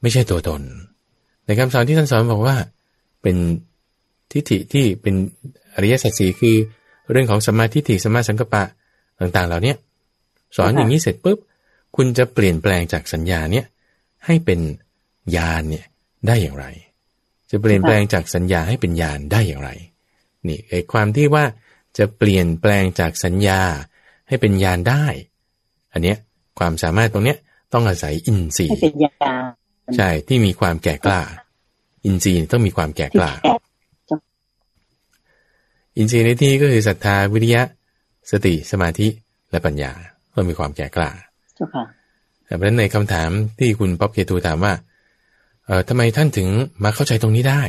[0.03, 0.63] ไม่ใช่ตัวตน
[1.47, 2.57] ในคำสอนที่ท่านสอนบอกว่า
[3.23, 3.37] เป็น
[4.33, 5.15] ทิฏฐิที่เป็น
[5.75, 6.57] อริยสัจสีคือ
[7.11, 8.63] เรื่องของสมมาทิฏฐิสมมาสังกปะ
[9.21, 9.77] ต่างๆเหล่าเนี้ย
[10.57, 11.39] สอนอย่างนี้เสร็จปุ๊บ
[11.97, 13.67] คุณจะเปลี่ยนแปลงจากสัญญาเนี่ย
[14.27, 14.61] ให้เป็น
[15.37, 15.85] ญาณเนี่ย
[16.27, 16.67] ได้อย่างไร
[17.51, 19.71] จะเปลี่ยนแปลงจากสัญญาให้เป็นญาณได้อย่างไร
[20.49, 21.45] นี่ไอ้ความที่ว่า
[21.99, 23.61] จะเปลี่ยนแปลงจากสัญญา
[24.29, 25.05] ให้เป็นญาณได้
[25.93, 26.19] อันเนี้ย
[26.59, 27.39] ความสามารถตรงเนี้ย
[27.73, 29.35] ต้องอาศัยอินทรีให้ย์เป็นยา
[29.97, 31.21] ใช่ที่มีความแก่กล้า
[32.05, 33.68] อินทรีย์ต้องมีความแก่กล้าที่แก่
[35.99, 37.63] อินทรีย์ในที่ก็คือศรัทธาวิริยะ
[38.31, 39.09] สติสมาธิ
[39.51, 39.93] และปัญญา
[40.35, 41.11] ต้องมีความแก่กล้า
[41.55, 41.85] เจ้าค่ะ
[42.45, 44.73] เพราะฉะนั้นในคำถามที่คุณป๊อบเคทูถามว่า
[45.67, 46.49] เอ่อทำไมท่านถึง
[46.85, 47.63] มาเข้าใจตรงนี้ได้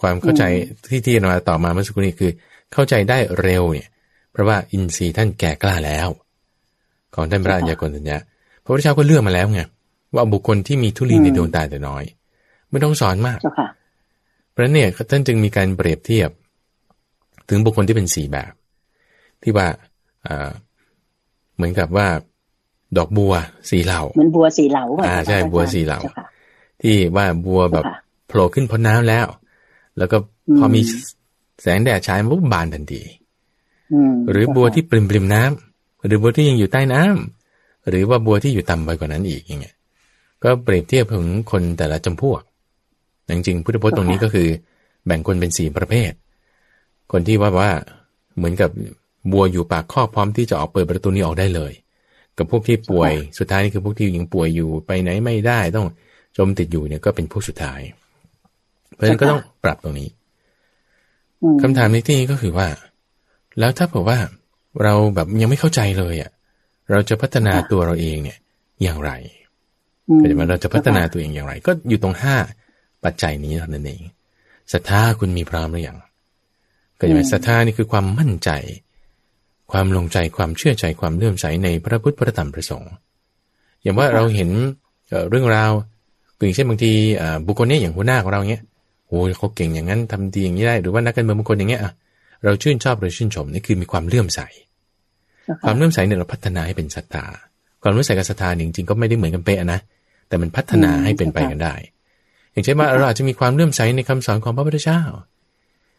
[0.00, 0.42] ความเข้าใจ
[0.88, 2.30] ที่ที่เราต่อบมาเมื่อสักครู่นี้คือ
[2.72, 3.88] เข้าใจได้เร็วเนี่ย
[4.32, 6.08] เพราะว่าอินทรีย์ท่านแก่กล้าแล้ว
[7.14, 8.16] ของท่านพระอัญญากรสัญญา
[8.62, 9.60] พระพุทธเจ้าก็เลือกมาแล้วไง
[10.14, 12.04] ว่าบุคคลที่มีทุลีในดวงตาแต่น้อย
[12.70, 13.68] ไม่ต้องสอนมากเจ้าค่ะ
[14.50, 16.30] เพราะฉะนั้นเนี่ยท่านจึงมีการเปรียบเทียบ
[17.48, 18.52] ถึงบุคคลที่เป็นสี่แบบ
[19.42, 19.66] ที่ว่า
[20.26, 20.50] อ่า
[21.56, 22.08] เหมือนกับว่า
[22.96, 23.32] ดอกบัว
[23.70, 26.26] สีเหล่าเหมือนบัวสีเหลาอ่าใช่บัวสีเหลาจ้ค่ะ
[26.82, 29.26] ที่ว่าบัวแบบเจ้าค่ะโผล่ขึ้นพ้นน้ำแล้ว
[29.98, 30.16] แล้วก็
[30.58, 30.80] พอมี
[31.62, 33.02] แสงแดดฉายมันปุ๊บบานทันที
[33.92, 39.76] อืมหรือบัวที่ปริมปริมน้ำหรือบัวที่ยังอยู่ใต้น้ำหรือว่าบัวที่อยู่ต่ำไปกว่านั้นอีกอย่างเงี้ย
[40.42, 42.42] ก็เปรียบเทียบถึงคนแต่ละจำพวก
[43.28, 44.48] จริงๆพุทธพจน์ตรงนี้ก็คือ
[45.06, 46.12] แบ่งคนเป็นสี่ประเภท
[47.12, 47.70] คนที่ว่าว่า
[48.36, 48.70] เหมือนกับ
[49.32, 51.72] บัวอยู่ปากคอกพร้อมที่จะออกเปิดประตูนี้ออกได้เลย
[52.38, 55.86] กับพวกที่ป่วยสุดท้ายนี่คือพวกที่ยังป่วยอยู่ไปไหนไม่ได้ต้อง
[56.36, 57.80] จมติดอยู่เนี่ยก็เป็นพวกสุดท้าย
[58.94, 60.08] เพราะฉะนั้นก็ต้องปรับตรงนี้
[61.42, 62.68] อืมคำถามในที่นี้ก็คือว่า
[63.58, 64.18] แล้วถ้าเผื่อว่า
[64.82, 66.30] เราแบบยังไม่เข้าใจเลยอะ
[66.90, 68.38] เราจะพัฒนาตัวเราเองเนี่ย
[68.82, 69.10] อย่างไร
[70.08, 72.36] อืมก็จะมาเราจะพัฒนาตัวเองอย่างไร ก็อยู่ตรงห้า
[73.04, 74.02] ปัจจัยนี้เท่านั้นเอง
[74.72, 75.98] ศรัทธาคุณมีพร้อมหรือยัง
[77.02, 78.50] ก็จะเป็นศรัทธานี่คือความมั่นใจ
[79.72, 82.92] ความลงใจความเชื่อใจความเลื่อมใสในพระพุทธพระธรรมพระสงฆ์
[83.82, 84.50] อย่างว่าเราเห็น
[85.08, 85.72] เอ่อเรื่องราว
[86.44, 88.62] อย่างเช่นบางทีอ่าบุคคลเนี้ยอย่างหัวหน้าของเราเนี้ย
[89.08, 91.92] โอ้ยเขาเก่งอย่างนั้นทำดีอย่างนี้ได้หรือว่านักการเมืองบางคนอย่างเงี้ยอะ
[92.44, 94.40] เราชื่นชอบเราชื่นชมนี่คือมีความเลื่อมใส
[95.44, 97.24] เจ้าควาค่ะมเลื่อมใสเนี่ยเราพัฒนาให้เป็นศรัทธา
[97.82, 99.80] ความเลื่อมใสกับศรัทธาเนี่ยจริงๆก็ไม่ได้เหมือนกันเป๊ะนะ
[100.28, 101.74] แต่มันพัฒนาให้เป็นไปกันได้
[102.52, 105.00] อย่างเช่นว่าเราอาจจะมีความเลื่อมใสในคำสอนของพระพุทธเจ้า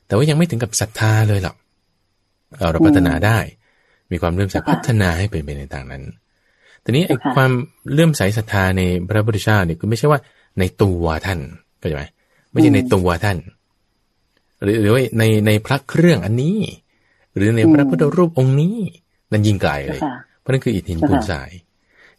[0.08, 1.56] แต่ว่ายังไม่ถึงกับศรัทธาเลยหรอก
[2.58, 3.38] เอาเราพัฒนาได้
[4.12, 6.04] มีความเลื่อมใสพัฒนาให้เป็นไปในทางนั้น
[6.84, 7.52] ทีนี้ไอ้ความ
[7.92, 10.20] เลื่อมใสศรัทธาในพระพุทธเจ้าเนี่ยคือไม่ใช่ว่า
[10.60, 11.40] ในตัวท่าน
[11.80, 12.04] เข้าใจไหม
[12.52, 13.38] ไม่ใช่ในตัวท่าน
[14.64, 16.58] หรือหรือว่าในในพระเครื่องอันนี้
[17.36, 18.78] หรือในพระพุทธรูปองค์นี้
[19.32, 21.50] นั่นยิ่งไกลเลยเจ้าค่ะเพราะนั่นคืออิฐหินเจ้าค่ะปูนทราย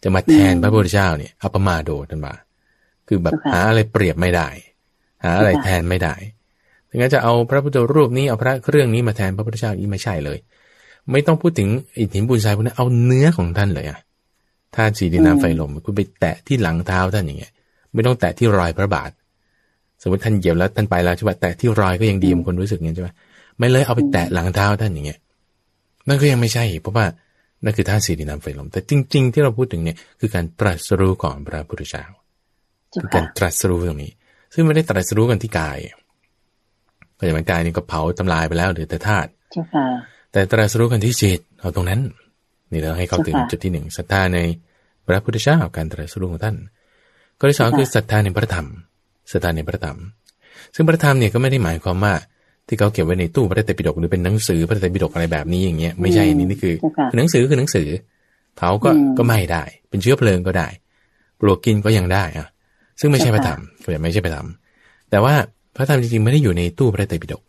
[0.02, 2.34] จะมาแทนอืมพระพุทธเจ้าเนี่ยอัปมาโดท่านว่า
[3.08, 4.48] คือแบบเจ้าค่ะหาอะไรเปรียบไม่ได้
[5.24, 6.14] หาอะไรเจ้าค่ะแทนไม่ได้
[6.94, 10.38] ดังนั้นจะเอาพระพุทธรูปนี้เอาพระเครื่องนี้มาแทนพระพุทธเจ้าอีกไม่ใช่เลย
[11.10, 13.98] ไม่ต้องพูดถึงอิฐหินปูนทรายพวกนั้นเอาเนื้อของท่านเลยอะ
[14.74, 17.52] ธาตุสีดินน้ำไฟลมคุณไปแตะที่หลังเท้าท่านอย่างเงี้ย
[17.92, 19.10] ไม่ต้องแตะที่รอยพระบาท
[20.02, 23.10] สมมติท่านเหยียบแล้วท่านไปแล้วใช่ไหมแตะที่รอยก็ยังดีบางคนรู้สึกอย่างนี้ใช่ไหม
[23.58, 25.18] ไม่เลยเอาไปแตะหลังเท้าท่านอย่างเงี้ย
[26.08, 27.06] นั่นก็ยังไม่ใช่เพราะว่า
[27.64, 32.04] นั่นคือธาตุสี่ดินน้ำไฟลม แต่จริง ๆ ที่เราพูดถึงเนี่ยคือการตรัสรู้ของพระพุทธเจ้า
[32.90, 34.12] เจ้าคือการค่ะตรัสรู้ตรงนี้
[34.54, 35.78] ซึ่งไม่ได้ตรัสรู้กันที่กาย
[37.18, 39.86] ก็อย่างกายนี่ก็เผาทำลายไปแล้วเหลือแต่ธาตุเจ้าค่ะ
[40.32, 42.00] แต่ตรัสรู้กันที่จิตเอาตรงนั้น
[42.72, 44.38] นี่เราให้เขาถึงเจ้าค่ะจุดที่หนึ่งศรัทธาใน
[45.06, 46.56] พระพุทธเจ้าการตรัสรู้ของท่าน
[47.38, 48.66] ข้อที่สองเจ้าค่ะคือศรัทธาในพระธรรม
[49.32, 49.98] ศรัทธาในพระธรรม
[50.74, 52.14] ซึ่งพระธรรมเนี่ยก็ไม่ได้หมายความว่า
[52.68, 57.88] ที่เขาเก็บไว้ในตู้พระไตรปิฎกหรือเป็นหนังสือพระไตรปิฎกอะไรแบบนี้อย่างเงี้ยไม่ใช่อันนี้นี่คือเจ้าค่ะคือหนังสือคือหนังสือ
[58.56, 60.68] เผาก็อืมก็ไหม่ได้ เป็นเชื้อเพลิงก็ได้
[61.40, 62.48] ปลวกกินก็ยังได้อะ
[63.00, 64.46] ซึ่งไม่ใช่พระธรรมก็ไม่ใช่พระธรรม
[65.10, 65.34] แต่ว่า
[65.74, 67.42] พระธรรมจริงๆไม่ได้อยู่ในตู้พระไตรปิฎก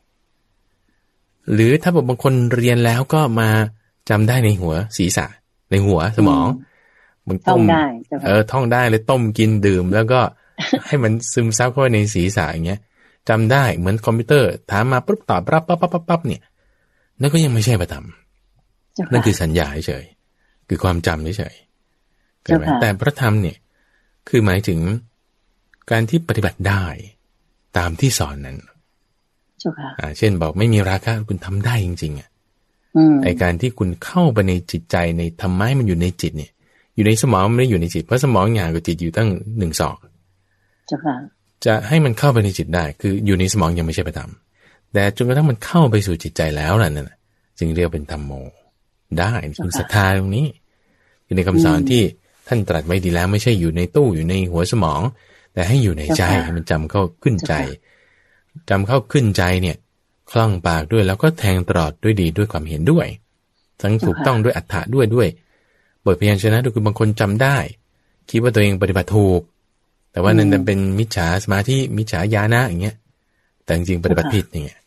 [1.53, 3.49] หรือถ้าบางคนเรียนแล้วก็มา
[4.09, 5.25] จำได้ในหัวศีรษะ
[5.71, 6.47] ในหัวสมอง
[7.27, 10.19] มันต้อต้งมได้เจ้าเอค่ะอท่องได้เลยต้มกินดื่ม แล้วก็
[10.85, 12.79] ให้มันซึมซับเข้าไปในศีรษะอย่างเงี้ย
[13.29, 16.41] จำได้เหมือนคอมพิวเตอร์ถามมาปุ๊บตอบรับปั๊บปั๊บปั๊บปั๊บเนี่ย
[17.21, 18.05] นั่นก็ยังไม่ใช่ประธรรม
[18.93, 23.57] เจ้านั่นค่ะคือสัญญาเฉยๆคือความจำเฉยๆเข้าใจไหมเจ้าค่ะแต่พระธรรมเนี่ย
[24.29, 24.79] คือหมายถึง
[25.91, 26.85] การที่ปฏิบัติได้
[27.77, 28.57] ตามที่สอนนั้น
[29.59, 32.29] เจ้าค่ะอ่า เช่นบอกไม่มีราคะคุณทำได้จริง ๆอะ
[32.97, 36.51] อืมไอการที่คุณเข้าไปในจิตใจในธรรมะให้มันอยู่ในจิตเนี่ย
[36.95, 39.97] อยู่ในสมองมันไม่ได้อยู่ในจิตเพราะสมองอย่างกับจิตอยู่ตั้งหนึ่งศอก
[40.87, 41.15] เจ้าค่ะ
[41.65, 44.31] จะให้มันเข้าไปในจิตได้ คืออยู่ในสมองยังไม่ใช่ประธรรม
[44.93, 47.17] แต่จนกระทั่งมันเข้าไปสู่จิตใจแล้วล่ะนั่นน่ะ
[47.57, 48.31] จึงเรียกเป็นธรรมโม
[49.19, 49.31] ได้
[49.63, 50.47] คือศรัทธาตรงนี้
[51.25, 52.01] คือในคำสอนที่
[52.47, 55.01] ท่านตรัสไว้ดีแล้วไม่ใช่อยู่ในตู้อยู่ในหัวสมอง
[55.55, 57.53] แต่ให้อยู่ในใจให้มันจำเข้าขึ้นใจ
[58.69, 59.77] จำเข้าขึ้นใจเนี่ย
[60.31, 63.07] คล่องปากด้วยแล้วก็แทงตลอดด้วยดีด้วยความเห็นด้วย
[63.81, 65.27] ทั้งถูกต้องด้วยอัฏฐะด้วยด้วย
[66.05, 67.57] บทพยัญชนะด้วยคือบางคนจำได้
[68.29, 69.41] คิดว่าตัวเองปฏิบัติถูก
[70.11, 72.95] แต่ว่านั่นเป็นมิจฉาสมาธิมิจฉาญาณะอย่างเงี้ย
[73.63, 74.79] แต่จริงๆปฏิบัติผิดอย่างเงี้ย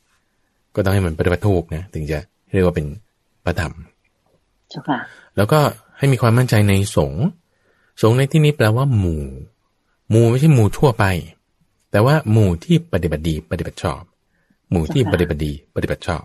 [0.74, 2.18] ก็ต้องให้มันปฏิบัติถูกนะถึงจะ
[2.52, 2.86] เรียกว่าเป็น
[3.44, 3.72] พระธรรม
[4.70, 4.98] เจ้าค่ะ
[5.36, 5.60] แล้วก็
[5.98, 7.24] ให้มีความมั่นใจในสงฆ์
[8.02, 9.22] สงฆ์ในที่นี้แปลว่าหมู่
[10.10, 11.04] หมู่ไม่ใช่หมู่ทั่วไป
[11.90, 14.02] แต่ว่าหมู่ที่ปฏิบัติดีปฏิบัติชอบ
[14.70, 16.24] หมู่ที่ปฏิบัติดีปฏิบัติชอบ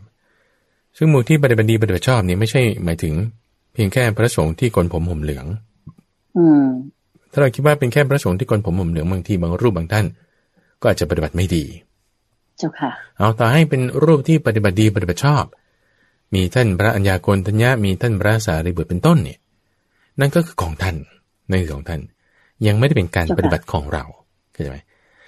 [0.97, 3.13] ซึ่งหมู่ที่ปฏิบัติดีปฏิบัติชอบเนี่ยไม่ใช่หมายถึง
[3.73, 5.45] เพียงแค่พระสงฆ์ที่โกนผมห่มเหลือง
[6.37, 6.65] อืม
[7.31, 10.05] ถ้าเราคิดว่าเป็นแค่พระสงฆ์ที่โกนผมห่มเหลืองบางทีบางรูปบางท่าน
[10.81, 11.63] ก็อาจจะปฏิบัติไม่ดี
[12.57, 15.43] เจ้าค่ะ เอาต่อให้เป็นรูปที่ปฏิบัติดีปฏิบัติชอบ
[16.33, 19.39] มีท่านพระอัญญาโกณทัญญะมีท่านพระสารีบุตรเป็นต้นเนี่ย
[20.19, 20.95] นั่นก็คือของท่าน
[21.49, 22.01] นั่นคือของท่าน
[22.67, 24.03] ยังไม่ได้เป็นการเจ้าค่ะปฏิบัติของเรา
[24.53, 24.79] เข้าใจไหม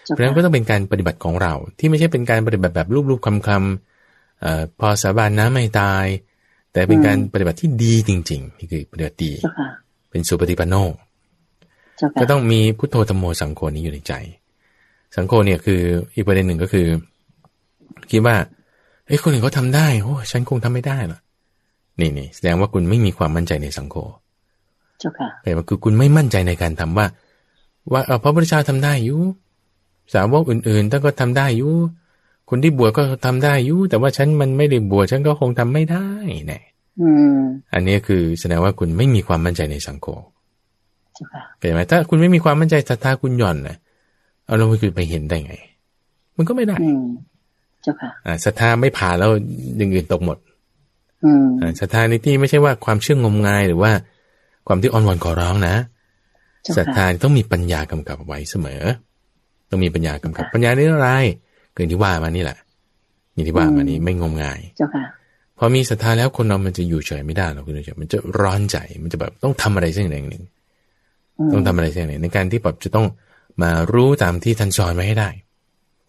[0.03, 6.05] เจ้าเพราะฉะนั้นก็ค่ะต้องเป็นการปฏิบัติของเรา ที่ไม่ใช่เป็นการปฏิบัติแบบรูปๆคำๆเอ่อพอสาบานน้ำไม่ตาย
[6.73, 9.69] แต่เป็นการปฏิบัติที่ดีจริงๆนี่คือปฏิบัติดีเจ้าค่ะ
[10.09, 10.75] เป็นสุปฏิปันโน
[11.97, 14.13] เจ้าค่ะก็ต้องมีพุทโธธรรมโมสังโฆนี้อยู่ในใจ
[15.15, 15.81] สังโฆเนี่ยคือ
[16.15, 16.87] อีกประเด็นหนึ่งก็คือ
[18.11, 18.35] คิดว่า
[19.07, 21.21] เฮ้ยคนอื่นเขาทำได้โอ้ฉันคงทำไม่ได้หรอก
[21.99, 23.95] นี่นี่แสดงว่าคุณไม่มีความมั่นใจในสังโฆ
[24.99, 27.05] เจ้าค่ะแปลว่าคือคุณไม่มั่นใจในการทำว่า
[27.91, 29.21] ว่าเออพระพุทธเจ้าทำได้อยู่
[30.13, 31.73] สาวกอื่นๆท่านก็ทำได้อยู่
[32.49, 36.07] คนที่บวชก็ทำได้อยู่แต่ว่าฉันมันไม่ได้บวชฉันก็คงทำไม่ได้
[36.47, 36.59] แน่
[37.01, 37.39] อืม
[37.73, 40.07] อันนี้คือแสดงว่าคุณไม่มีความมั่นใจในสังโฆ
[41.13, 43.77] เจ้าค่ะเข้าใจไหมถ้าคุณไม่มีความมั่นใจศรัทธาคุณหย่อนนะ
[44.45, 45.55] เอาแล้วคุณไปเห็นได้ไง
[46.37, 47.03] มันก็ไม่ได้อืม
[47.83, 49.31] เจ้าค่ะอ่าศรัทธาไม่ผ่านแล้ว
[49.77, 50.37] อย่างอื่นตกหมด
[51.25, 53.91] อืมอ่าศรัทธาในที่ไม่ใช่ว่าความเชื่องมงายหรือว่า
[54.67, 55.75] ความที่อ่อนหวานขอร้องนะ
[56.63, 58.83] เจ้าศรัทธาค่ะต้องมีปัญญากำกับไว้เสมอ
[59.69, 61.09] ต้องมีปัญญากำกับปัญญาในอะไร
[61.73, 62.57] เกินที่ว่ามานี่แหละ
[63.35, 65.03] นี่ที่ว่ามานี้ไม่งมงายเจ้าค่ะ
[65.57, 70.43] พอมีศรัทธาแล้วคนเรามันจะอยู่เฉยไม่ได้หรอกคุณผู้ชมมันจะร้อนใจมันจะแบบต้องทำอะไรสักอย่างหนึ่ง
[71.47, 73.07] มต้องทำอะไรสักอย่างหนึ่งในการที่แบบจะต้อง
[73.61, 75.29] มารู้ตามที่ท่านสอนไว้ให้ได้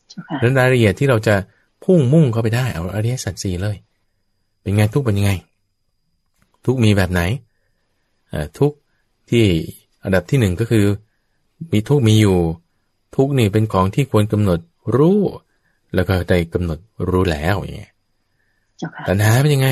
[0.09, 1.35] เจ้าค่ะแล้วรายละเอียดที่เราจะ
[1.85, 3.77] พุ่งมุ่งเข้าไปได้เอาอริยสัจสี่เลย
[4.61, 5.33] เป็นไงทุกข์เป็นยังไง
[6.65, 7.46] ทุกข์มีแบบไหนเอ่อ
[8.59, 8.77] ทุกข์
[9.31, 9.45] ที่
[10.05, 10.87] อันดับที่หนึ่งก็คือ
[11.73, 12.39] มีทุกข์มีอยู่
[13.17, 14.59] ทุกข์นี่เป็นของที่ควรกำหนด
[14.97, 15.21] รู้
[15.95, 16.79] แล้วก็ได้กำหนด
[17.11, 17.93] รู้แล้วอย่างเงี้ย
[18.79, 19.69] เจ้าค่ะตัณหาเป็นยังไง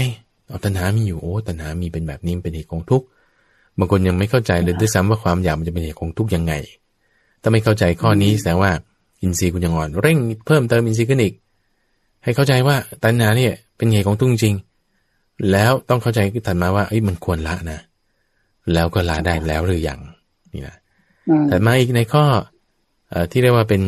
[0.46, 3.06] เอาตัณหามีอยู่โอ้ตัณหามีเป็นแบบนี้เป็นเหตุของทุกข์
[3.78, 6.52] บางคนยังไม่เข้าใจเลยด้วยซ้ำว่าความอยากมันจะเป็นเหตุของทุกข์ยังไง
[7.42, 8.72] ถ้าไม่เข้าใจข้อนี้แสดงว่า
[9.22, 11.34] อินทรีย์คุณยังอ่อน เร่งเพิ่มเติมอินทรีย์ขึ้นอีก
[12.24, 14.54] ให้เข้าใจว่าตัณหาเนี่ยเป็นเหตุของทุกข์จริง
[15.50, 17.78] แล้วต้องเข้าใจถัดมาว่าเอ้ยมันควรละนะ
[18.72, 20.00] แล้วก็ละได้แล้วหรือยัง
[20.52, 20.76] นี่นะ
[21.28, 22.24] อืมถัดมาอีกในข้อ
[23.10, 23.82] เอ่อที่เรียกว่าเป็น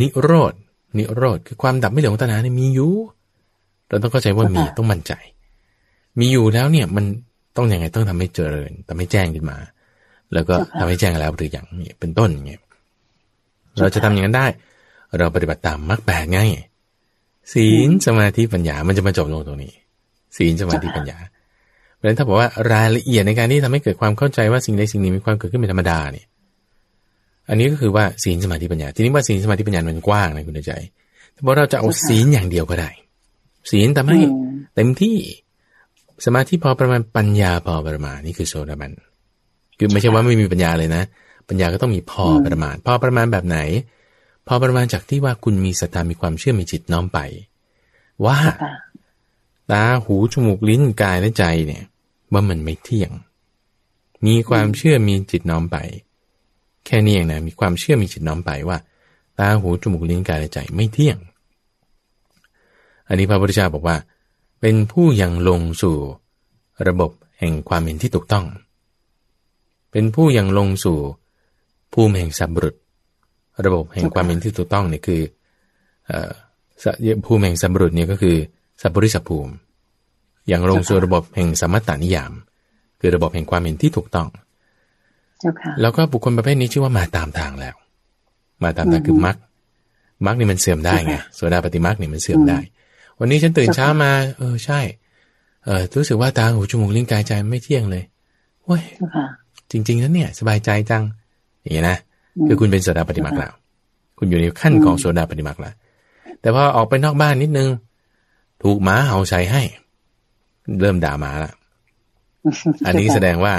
[0.00, 0.52] นิโรธ
[0.98, 2.92] นิโรธคือความดับไม่เหลือของตัณหาเนี่ยมีอยู่
[3.88, 5.12] เราต้องเข้าใจว่ามีต้องมั่นใจ
[6.20, 7.04] มีอยู่แล้วเนี่ยมัน
[7.56, 9.58] ต้องยังไงต้องทำให้เจริญทำให้แจ้งขึ้นมา
[10.32, 12.60] แล้วก็ทำให้แจ้งแล้วหรือยังเนี่ยเป็นต้นอย่างเงี้ย
[13.80, 14.46] เราจะทำอย่างนั้นได้
[15.18, 16.40] เราปฏิบัติตามมรรคแปดไง
[17.52, 19.72] ศีลสมาธิปัญญามันจะมาจบลงตรงนี้
[20.36, 21.18] ศีลสมาธิปัญญา
[21.98, 26.26] เพราะฉะนั้นถ้าบอกว่ารายละเอียดในการที่ทำให้เกิดความเข้าใจว่าสิ่งใดสิ่งหนึ่งมีความเกิดขึ้นเป็นธรรมดาเนี่ย
[27.48, 30.72] อันนี้ก็คือว่าศีลสมาธิปัญญา ทีนี้ว่าศีลสมาธิปัญญามันกว้างนะคุณใจ
[31.34, 32.90] แต่ว่าเราจะเอาศีลอย่างเดียวก็ได้
[33.70, 34.18] ศีลทำให้
[34.74, 35.16] เต็มที่
[36.26, 38.92] สมาธิพอประมาณปัญญาพอประมาณนี่คือโซดาบัน
[39.78, 41.02] คือไม่ใช่ว่าไม่มีปัญญาเลยนะ
[41.48, 43.58] ปัญญาก็ต้องมีพอประมาณ พอประมาณแบบไหน
[44.48, 47.18] พอประมาณจากที่ว่าคุณมีศรัทธามีความเชื่อมีจิตน้อมไป
[48.26, 48.38] ว่า
[49.72, 51.84] ตาหูจมูกลิ้นกายและใจเนี่ย
[52.32, 53.10] ว่ามันไม่เที่ยง
[54.26, 55.76] มีความเชื่อมีจิตน้อมไป
[56.86, 58.78] แค่นี้เองนะมีความเชื่อมีจิตน้อมไปว่า
[59.38, 61.18] ตาหูจมูกลิ้นกายและใจไม่เที่ยง
[63.08, 63.96] อันนี้พระพุทธเจ้าบอกว่า
[64.60, 65.96] เป็นผู้ยังลงสู่
[66.88, 68.46] ระบบแห่งความเห็นที่ถูกต้อง
[69.92, 70.98] เป็นผู้ยังลงสู่
[71.92, 72.74] ภูมิแห่งสัมบุต
[73.64, 75.20] ระบบแห่งความเห็นที่ถูกต้องเนี่ยคือ
[77.24, 78.36] ภูมิแห่งสัมบุตเนี่ยก็คือ
[78.82, 79.52] สัพปริสัพภูมิ
[80.48, 82.32] อย่างลงสู่ระบบแห่งสมัตตานิยาม
[83.00, 84.28] คือระบบแห่งความเห็นที่ถูกต้อง
[85.80, 87.74] แล้วก็บุคคลประเภทนี้ชื่อว่ามาตามทางแล้ว
[88.62, 89.36] มาตามทางคือมรรค
[90.26, 92.58] มรรคนี่มันเสื่อมได้ไงโสดาปฏิมรรคนี่มันเสื่อมได้
[93.18, 94.80] วันนี้ฉันตื่นเช้ามา เออใช่
[95.64, 98.04] เออรู้สึกว่าตาหูจมูกลิ้นกายใจไม่เที่ยงเลย
[98.64, 98.82] เว้ย
[99.70, 101.02] จริงๆนั้นเนี่ย สบายใจจัง
[101.62, 101.98] อย่างนี้นะ
[102.46, 103.52] คือคุณเป็นโสดาปฏิมรรคแล้ว
[104.18, 105.74] คุณอยู่ในขั้นของโสดาปฏิมรรคแล้ว
[106.40, 107.68] แต่พอออกไปนอกบ้านนิดนึง
[108.62, 109.62] ถูกหมาเห่าใส่ให้
[110.80, 111.52] เริ่มด่าหมาละ
[112.86, 113.54] อันนี้แสดงว่า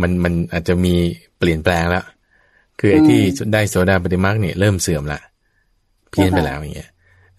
[0.00, 0.94] มันมันอาจจะมี
[1.38, 2.04] เปลี่ยนแปลงแล้ว
[2.78, 3.20] คือไอ้ที่
[3.52, 5.20] ได้โซดาปฏิมาคเนี่ยเริ่มเสื่อมละ
[6.10, 6.90] เพี้ยนไปแล้วอย่างเงี้ย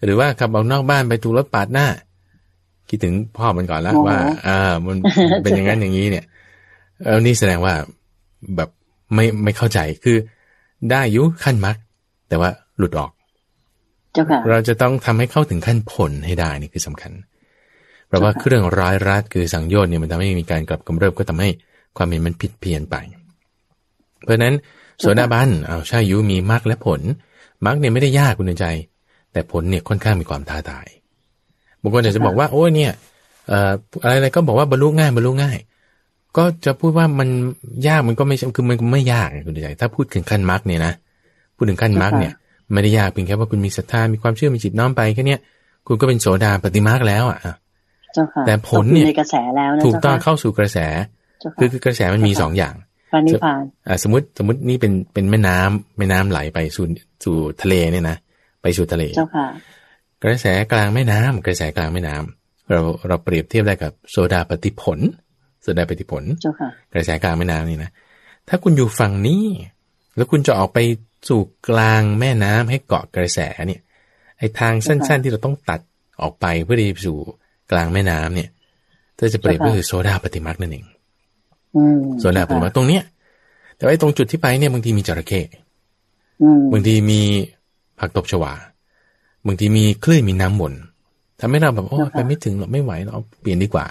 [0.04, 1.86] หรือว่าขับออกนอกบ้านไปถูกรถปาดหน้า
[2.88, 4.96] คิดถึงพ่อมันก่อนแล้วว่าอ่ามัน
[5.42, 6.24] เป็นอย่างนั้นอย่างนี้เนี่ย
[7.04, 7.74] เออนี่แสดงว่า
[8.56, 8.68] แบบ
[9.14, 10.16] ไม่ไม่เข้าใจคือ
[10.90, 11.76] ได้ยุขั้นมรรค
[12.28, 13.10] แต่ว่าหลุดออก
[14.50, 17.12] เราจะต้องทำให้เข้าถึงขั้นผลให้ได้นี่คือสำคัญ
[18.06, 21.50] เพราะว่าเครื่องร้ายรัดคือสังโยชน์เนี่ยมันทำให้มีการกลับกำเริบก็ทำให้
[21.96, 22.96] ความเห็นมันผิดเพี้ยนไป
[24.24, 24.54] เพราะนั้น
[25.00, 27.00] โสดาบันเอาใช่ยุมีมรรคและผล
[27.66, 28.66] มรรคเนี่ยไม่ได้ยากคุณใจ
[29.32, 30.86] แต่ผลเนี่ยค่อนข้างมีความท้าทาย
[31.82, 32.92] บางคนอาจจะบอกว่าโอ้ยเนี่ย
[34.02, 35.58] อะไรอะไรก็บอกว่าบรรลุง่ายบรรลุง่าย
[36.36, 37.28] ก็จะพูดว่ามัน
[37.88, 40.92] ยากมันก็ไม่คือมันไม่ยากคุณใจ ถ้าพูดถึงขั้นมรรคเนี่ยนะ
[41.56, 42.32] พูดถึงขั้นมรรคเนี่ย
[42.72, 45.36] ไม่ได้ยากเพียงแค่ว่าคุณมีศรัทธามีความเชื่อมีจิตน้อมไปแค่นี้
[45.86, 47.38] คุณก็เป็นโสดาปฏิมาคแล้วอะ
[48.46, 49.06] แต่ผลเนี่ย
[49.84, 50.78] ถูกต้องเข้าสู่กระแส
[51.58, 52.74] คือคือกระแสมันมีสองอย่าง
[53.26, 53.62] นิพาน
[54.02, 56.84] สมมติสมมตินี่เป็นเป็นแม่น้ำแม่น้ำไหลไปสู่
[57.24, 58.16] สู่ทะเลเนี่ยนะ
[58.62, 59.04] ไปสู่ทะเล
[60.24, 64.98] กระแสกลางแม่น้ำกระแสกลางแม่น้ำเราเราเปรียบเทียบได้กับโซดาปฏิผล
[65.62, 66.24] โซดาปฏิผล
[66.92, 67.90] กระแสกลางแม่น้ำนี่นะ
[68.48, 69.44] ถ้าคุณอยู่ฝั่งนี้
[70.16, 70.78] แล้วคุณจะออกไป
[71.28, 73.80] สู่กลางแม่น้ำให้เกาะกระแสเนี่ย
[74.38, 75.80] ไอ้ทางสั้น ๆ ที่เราต้องตัด
[76.22, 77.18] ออกไปเพื่อที่สู่
[77.72, 78.48] กลางแม่น้ำเนี่ย
[79.18, 80.86] ถ้าจะเปรียบก็คือโซดาปฏิมาคนั่นเอง
[82.20, 83.02] โซดาปฏิมาคตรงเนี้ย
[83.76, 85.40] แต่ว่าตรงจุดที่ไปเนี่ยบางทีมีจระเข้
[86.72, 87.20] บางทีมี
[87.98, 88.52] ผักตบชวา
[89.46, 90.74] บางทีมีคลื่นมีน้ำหมุน
[91.40, 93.86] ทำให้เราแบบโอ้ไปไม่ถึงเราไม่ไหวเราเปลี่ยนดีกว่า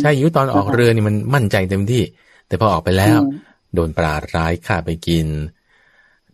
[0.00, 2.02] ใช่ยุตอนออกเรือนี่มันมั่นใจเต็มที่
[2.46, 3.18] แต่พอออกไปแล้ว
[3.74, 5.26] โดนปลาร้ายฆ่าไปกิน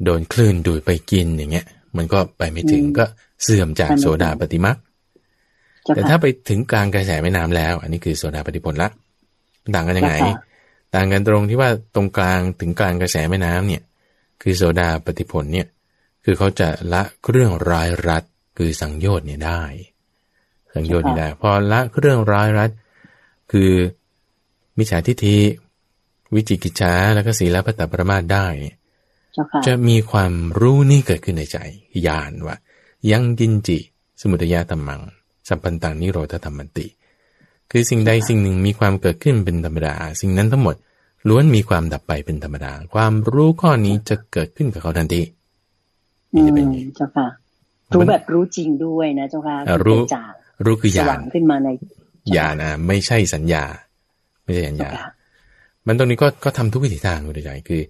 [0.05, 3.05] โดนคลื่นดูดไปกินอย่างเงี้ย มันก็ไปไม่ถึงก็
[3.43, 4.77] เสื่อมจากโซดาปฏิมัก
[5.95, 8.89] แต่ถ้าไปถึงกลางกระแสแม่น้ำแล้ว อันนี้คือโซดาปฏิผลละ
[9.75, 10.15] ต่างกันยังไง
[10.95, 13.83] ต่างกันตรงที่ว่าตรงกลางถึงกลางกระแสแม่น้ำเนี่ย
[14.43, 15.67] คือโซดาปฏิผลเนี่ย
[16.25, 18.23] คือเขาจะละเครื่องร้ายรัด
[18.59, 19.63] คือสังโยชน์เนี่ยได้
[20.75, 22.71] สังโยชน์นี่ได้พอละเครื่องร้ายรัด
[23.53, 23.71] คือ
[24.79, 25.39] มิจฉาทิฏฐิ
[26.35, 28.47] วิจิกิจฉาแล้วก็ศีลพัตตปรมาได้
[29.67, 31.59] จะมีความรู้นี่เกิดขึ้นในใจ
[32.07, 32.57] ญาณว่า
[33.13, 33.79] ยังกินจิ
[34.21, 35.01] สมุทยาธรรมัง
[35.49, 36.87] สัมปันตังนิโรธธรรมันติ
[37.71, 40.77] คือสิ่งใดสิ่งหนึ่งมีความเกิดขึ้นเป็นธรรมดา สิ่งนั้นทั้งหมด
[41.29, 45.23] ล้วนมีความดับไปเป็นธรรมดา ความรู้ข้อนี้จะเกิดขึ้นกับเขาทันที
[46.35, 47.27] นี่จะเป็นอย่างนี้เจ้าค่ะ
[47.95, 50.01] รู้แบบรู้จริงด้วยนะเจ้าค่ะรู้
[50.65, 51.69] รู้คือญาณขึ้นมาใน
[52.37, 53.65] ญาณนะไม่ใช่สัญญา
[54.45, 54.91] ไม่ใช่สัญญา
[55.87, 57.81] มันตรงนี้ก็ก็ทำทุกวิถีทางคุณใจคือ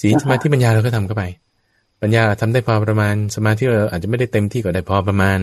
[0.00, 1.24] ศีลสมาธิปัญญาเราก็ทำเข้าไป
[2.02, 5.38] ปัญญาทำได้พอประมาณสมาธิเราอาจจะไม่ได้เต็มที่ก็ได้พอประมาณ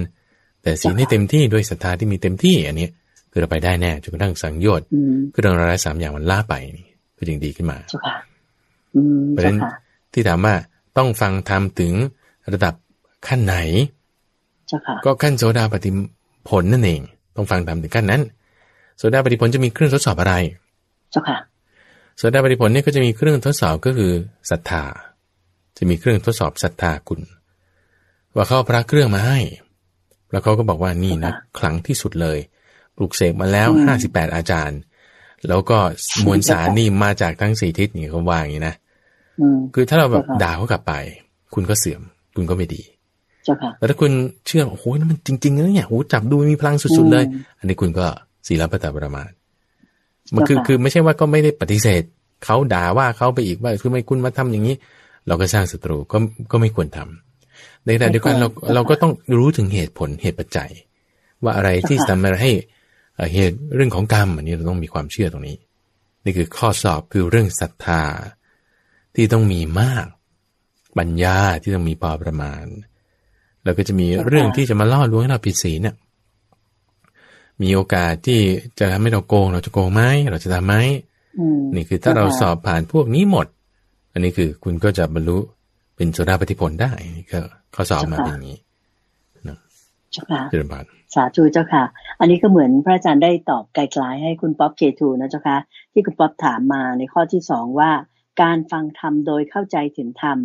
[0.63, 2.87] แต่ศีลให้เต็มที่ด้วยศรัทธาที่มีเต็มที่ อันนี้
[3.31, 4.87] คือเราไปได้แน่จนกระทั่งสังโยชน์
[5.33, 6.87] คือเรื่องรายสามอย่างมันล่าไปนี่
[7.17, 7.77] ก็จึงดีขึ้นมา
[9.31, 9.59] เพราะฉะนั้น
[10.13, 10.55] ที่ถามว่า
[10.97, 11.93] ต้องฟังทำถึง
[12.53, 12.73] ระดับ
[13.27, 13.55] ขั้นไหน
[15.05, 15.91] ก็ขั้นโสดาปฏิ
[16.49, 17.01] ผลนั่นเอง
[17.35, 18.21] ต้องฟังทำถึงขั้นนั้น
[18.97, 20.33] โสดาปฏิผลจะมีเครื่องทดสอบอะไร
[21.11, 21.37] เจ้าค่ะ
[22.19, 24.11] โสดาปฏิผลเนี่ยก็จะมีเครื่องทดสอบก็คือ
[24.51, 24.83] ศรัทธา
[25.77, 27.21] จะมีเครื่องทดสอบศรัทธาคุณ
[28.35, 29.39] ว่าเขาพระเครื่องมาให้
[30.31, 32.37] แล้วเขาก็บอกว่านี่นะขลังที่สุดเลย
[32.95, 34.79] ปลูกเสกมาแล้วห้าสิบแปดอาจารย์
[35.47, 35.77] แล้วก็
[36.25, 38.75] มวลสารนี่มาจากทั้งสี่ทิศนี่เขาว่าอย่างนี้นะ
[39.39, 40.93] อืมคือถ้าเราแบบเจ้าค่ะด่าเขากลับไป
[41.53, 42.01] คุณก็เสื่อม
[42.35, 42.81] คุณก็ไม่ดี
[43.45, 44.11] เจ้าค่ะแต่ถ้าคุณ
[44.47, 48.05] เชื่อโอ้โหนั่นมันจริงๆนะเนี่ยโอ้โหจับดูมีพลังสุดๆเลยอืมอันนี้คุณก็
[48.47, 49.29] ศีลปฏิประมาท
[50.35, 52.03] มันคือเจ้าค่ะคือไม่ใช่ว่าก็ไม่ได้ปฏิเสธ
[52.45, 54.75] เขาด่าว่าเขาไปอีกว่าคือไม่คุณมาทำอย่างนี้
[55.27, 56.17] เราก็สร้างศัตรูก็
[56.51, 60.69] ก็ไม่ควรทำในขณะเดียวกันเราเราก็ต้องรู้ถึงเหตุผลเหตุปัจจัย
[61.43, 62.51] ว่าอะไรที่ทำให้
[63.15, 65.57] เอ่อเหตุเรื่องของกรรมอันนี้เราต้องมีความเชื่อตรงนี้
[66.23, 68.03] นี่คือข้อสอบคือเรื่องศรัทธา
[69.15, 70.07] ที่ต้องมีมาก
[70.97, 72.65] ปัญญาที่ต้องมีพอประมาณ
[73.63, 75.95] แล้วก็จะมีเรื่องที่จะมาล่อลวงให้เราผิดศีลเนี่ย
[77.61, 78.39] มีโอกาสที่
[78.79, 80.75] จะทำให้เราโกง เราจะโกงไหมเราจะทำไหม
[81.39, 83.47] อืมนี่คือถ้าเราสอบผ่านพวกนี้หมด
[84.13, 85.37] อันนี้คือคุณก็จะบรรลุ
[85.95, 87.41] เป็นโสดาปฏิผลได้นี่ก็
[87.75, 88.59] ข้อสอบมาเป็นอย่างนี้
[90.11, 90.85] เจ้าค่ะเจริญพร
[91.15, 91.83] สาธุเจ้าค่ะ
[92.19, 95.57] อันนี้ก็เหมือนพระอาจารย์ได้ตอบกลายๆให้คุณป๊อปเคทูนะเจ้าค่ะ
[95.93, 97.91] ที่คุณป๊อปถามมาในข้อที่สองว่า
[98.41, 100.37] การฟังธรรมโดยเข้าใจถึงธรรม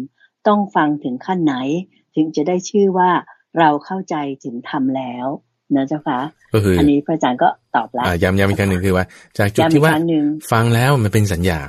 [0.48, 1.54] ต้องฟังถึงขั้นไหน
[2.14, 3.10] ถึงจะได้ชื่อว่า
[3.58, 5.26] เราเข้าใจถึงธรรมแล้ว
[5.74, 6.20] นะเจ้าค่ะ
[6.54, 9.04] ก็คืออัอันนี้พระอาจารย์ก็ตอบแล้วอ่าย้ำย้ำอีกครั้งหนึ่งคือว่า
[9.38, 11.60] จากจุดย้ำอีที่กว่าครั้งหนึ่งฟังแล้วมันเป็นสัญญา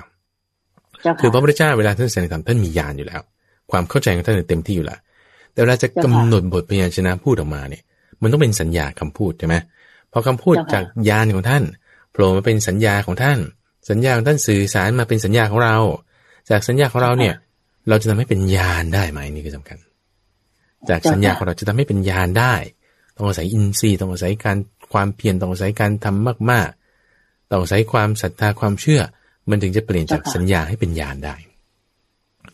[1.02, 3.22] เจ้าคือค่ะพระพุทธเจ้าเวลาท่านแสดงธรรมท่านมีญาณอยู่แล้ว
[3.72, 5.00] ความเข้าใจของท่านเต็มที่อยู่แล้ว
[5.52, 7.84] แต่เวลาจะเจ้าค่ะกำหนดบทพยัญชนะพูดออกมาเนี่ย
[8.22, 9.56] มันต้องเป็นสัญญาคำพูดใช่ไหม
[10.12, 11.64] พอคำพูดเจ้าค่ะจากญาณของท่าน
[12.12, 13.40] โผล่มาเป็นสัญญาของท่าน
[13.90, 15.78] สัญญาของท่านสื่อสารมาเป็นสัญญาของเรา
[16.50, 17.34] จากสัญญาของเราเนี่ย
[17.90, 19.78] เราจะทำให้เป็นญาณได้ไหมนี่คือสำคัญ
[20.90, 22.54] จากสัญญาของเราจะทำให้เป็นญาณได้
[23.16, 24.58] ต้องอาศัยอินทรีย์ต้องอาศัยการ
[24.94, 26.70] ความเพียรต้องอาศัยการทำมาก
[27.12, 29.02] ๆ ต้องอาศัยความศรัทธาความเชื่อ
[29.50, 31.36] มันถึงจะเปลี่ยนจากเจ้าค่ะสัญญาให้เป็นญาณได้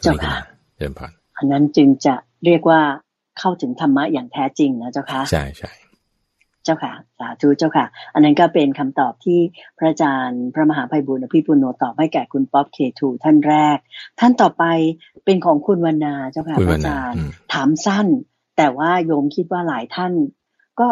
[0.02, 0.36] เจ้าค่ะ
[0.78, 2.82] เจริญพรอันนั้นจึงจะเรียกว่า
[3.40, 5.72] เข้าถึงธรรมะอย่างแท้จริงนะเจ้าค่ะใช่ใช่
[6.64, 9.40] เจ้าค่ะ สาธุเจ้าค่ะ อันนั้นก็เป็นคำตอบที่
[9.78, 13.78] พระอาจารย์พระมหาไพบูลย์อภิปุณโณตอบให้แก่คุณป๊อปเคทูท่านแรก
[14.20, 14.64] ท่านต่อไป
[15.26, 18.08] เป็นของคุณวรรณาเจ้าค่ะคุณพวรระรอาณาจารย์อืมถามสั้น
[18.58, 20.12] แต่ว่าโยมคิดว่าหลายท่าน
[20.82, 20.88] ก็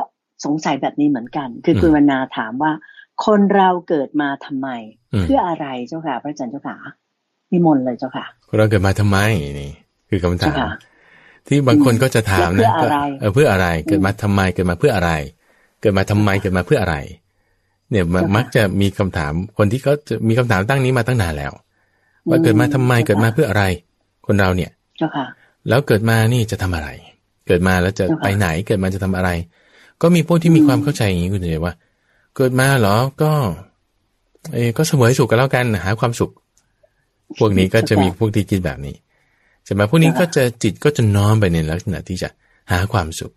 [0.45, 2.71] สงสัยแบบนี้เหมือนกัน คือคุณวรรณาถามว่า
[3.25, 4.67] คนเราเกิดมาทำไม
[5.13, 6.75] อืมเพื่ออะไรเจ้าค่ะ พระอาจารย์เจ้าค่ะ
[7.51, 8.25] นิมนต์เลยเจ้าค่ะ
[8.57, 9.17] เราเกิดมาทำไม
[9.59, 9.71] นี่
[10.09, 10.69] คือคำถาเจ้ามค่ะ
[11.47, 15.11] ที่บางคนก็จะถามแล้นะวเพื่ออะไรเออเพื่ออะไรเกิดมาทำไมเกิดมาเพื่ออะไร
[15.81, 16.95] เกิดมาทำไมเกิดมาเพื่ออะไร
[17.91, 21.53] เนี่ยมันเจ้าค่ะมักจะมีคำถามคนที่เขาจะมีคำถามตั้งนี้มาตั้งนานแล้ว
[22.29, 23.63] ว่าเกิดมาทำไมอืมเกิดมาเพื่ออะไร
[24.27, 25.25] คนเราเนี่ยเจ้าค่ะ
[25.67, 26.89] แล้วเกิดมานี่จะทำอะไร
[27.47, 29.29] เกิดมาแล้วจะเจ้าค่ะไปไหนเกิดมาจะทำอะไร
[30.01, 31.73] ก็มีพวกที่มีอืมความเข้าใจอย่างนี้คุณเจว่า
[32.35, 33.31] เกิดมาเหรอก็
[34.53, 36.31] เออก็เสมอสุขกันแล้วกันหาความสุข
[37.39, 38.95] พวกนี้ก็จะมีพวกที่คิดแบบนี้
[39.65, 42.29] ใช่ไหมพวกนี้ก็จะจิตก็จะน้อมไปในลักษณะที่จะ
[42.71, 43.31] หาความสุข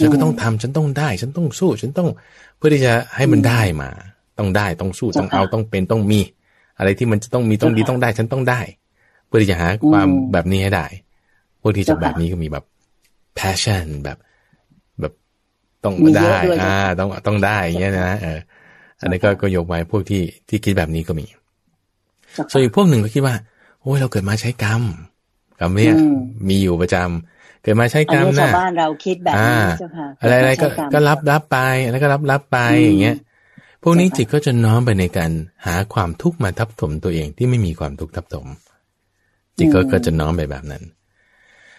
[0.00, 2.08] ฉันก็ต้องทำฉันต้องได้ ฉันต้องสู้ ฉันต้อง
[2.56, 3.90] เพื่อที่จะให้มันได้มา
[4.38, 6.20] ต้องได้ต้องสู้ต้องเอาต้องเป็นต้องมี
[6.78, 8.60] อะไรที่มันจะต้องมีต้องดีต้องได้ ฉันต้องได้
[9.26, 10.86] เพื่อที่จะหาความแบบนี้ให้ได้
[11.60, 12.64] พวกที่จะแบบนี้ก็มีแบบ
[13.38, 14.27] passion แบบแบบ
[15.88, 18.38] ต้องมีเยได้อะด้วยอ่า ต้องต้องได้อย่างเงี้ยนะเออ
[19.00, 21.26] อันนี้ก็ก็ยกไว้พวกที่ที่คิดแบบนี้ก็มี
[22.34, 23.34] เจ้าส่วนค่ะอีกพวกหนึ่งก็คิดว่า
[23.82, 24.82] โอ้ยเราเกิดมาใช้กรรม
[25.60, 26.18] กรรมเนี่ยอืม
[26.48, 31.58] มีอยู่ประจำเกิดมาใช้อักนรรมนี้ชาวนะบ้านเราคิดแบบนี้เจ้าค่ะอะไรอะไรก็ใช้รรมก็รับรับไป
[31.90, 33.16] แล้วก็รับรับไปอืมอย่างเงี้ย
[33.82, 35.30] พวกนี้ใช่ค่ะจิตก็จะน้อมไปในการ
[35.66, 38.46] หาความทุกข์มาทับถมตัวเองที่ไม่มีความทุกข์ทับถม
[39.58, 40.82] จิตก็ก็จะน้อมไปแบบนั้น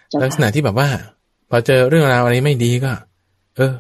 [0.10, 0.90] เจ้าลักษณะค่ะที่แบบว่า
[1.50, 2.92] พอเจอเรื่องราวอะไรไม่ดีก็
[3.58, 3.74] เออ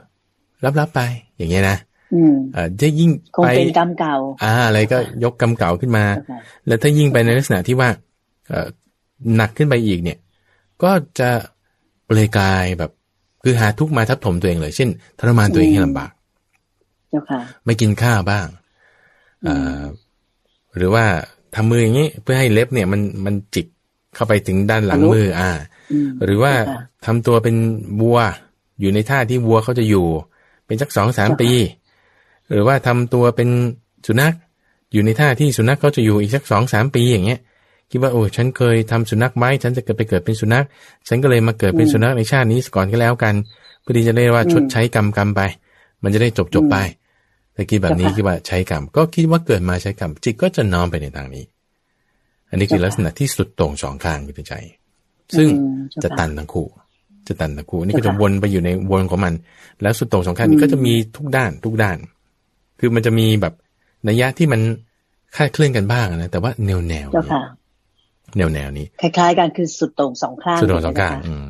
[0.65, 1.01] รับรับไป
[1.37, 1.77] อย่างเงี้ยนะ
[2.13, 7.89] อืมเออจะยิ่งคงไปเป็นกรรมเก่า อ่า อะไรก็ยกกรรมเก่าขึ้นมาเจ้าค่ะแล้วถ้ายิ่งไปในลักษณะที่ว่า
[8.49, 8.67] เอ่อ
[9.35, 10.17] หนักขึ้นไปอีกเนี่ย
[10.83, 11.29] ก็จะ
[12.05, 12.91] เปลยกายแบบ
[13.43, 14.89] คือหาทุกข์มาทับถมตัวเองเลย เช่น
[15.19, 16.11] ทรมานตัวเองให้ลำบาก
[17.09, 18.47] เจ้าค่ะไม่กินข้าวบ้าง
[19.45, 19.81] อืมเอ่อ
[20.77, 21.05] หรือว่า
[21.55, 23.67] ทำมืออย่างนี้เพื่อให้เล็บเนี่ยมันมันจิก
[24.15, 25.49] เข้าไปถึงด้านหลังมือ อ่า
[25.91, 27.55] อืมหรือว่าเจ้ค่ะทำตัวเป็น
[28.01, 28.19] วัว
[28.79, 30.05] อยู่ในท่าที่วัวเขาจะอยู่
[30.69, 31.51] เป็นสักสองสามเจ้าค่ะปี
[32.49, 33.49] หรือว่าทำตัวเป็น
[34.07, 34.33] สุนัข
[34.93, 37.39] อยู่ในท่าที่สุนัขเขาจะอยู่อีกสักสองสามปีอย่างเงี้ย
[37.91, 40.65] คิดว่าโอ้ฉันเคยทำสุนัขไว้ฉันจะเกิดไปเกิดเป็นสุนัข
[41.07, 43.35] ฉันก็เลยมาเกิดเป็นสุนัขในชาตินี้ก่อนก็แล้วกัน
[43.81, 45.41] เพื่อที่จะได้ว่าชดใช้กรรมกรรมไป
[46.03, 46.77] มันจะได้จบจบไป
[47.53, 51.45] แต่คิดแบบนี้คิดว่าใช้กรรมก็คิดว่าเกิดมาใช้กรรมจิตก็จะน้อมไปในทางนี้
[52.49, 54.53] อันนี้คือลักษณะที่สุดโต่งสองข้างอยู่ในใจ
[55.37, 56.67] ซึ่งอืมเาจะค่ตันทั้งคู่
[57.29, 59.33] จะตันทั้งคู่อันนี่ก็เจ้าจะค่ะวนไปอยู่ในวนของมัน
[59.81, 61.97] แล้วสุดโต่งสองข้างนี้อืมก็จะมีทุกด้านทุกด้าน
[62.79, 63.53] คือมันจะมีแบบ
[64.07, 64.61] นัยยะที่มัน
[65.35, 67.41] คลาดเคลื่อนกันบ้างนะแต่ว่าแนวแนวเจ้าค่ะ
[68.37, 71.43] แนวแนวนี้ คล้ายๆกันคือสุดโต่งสองข้างสุดโต่งสองข้างเจ้อืม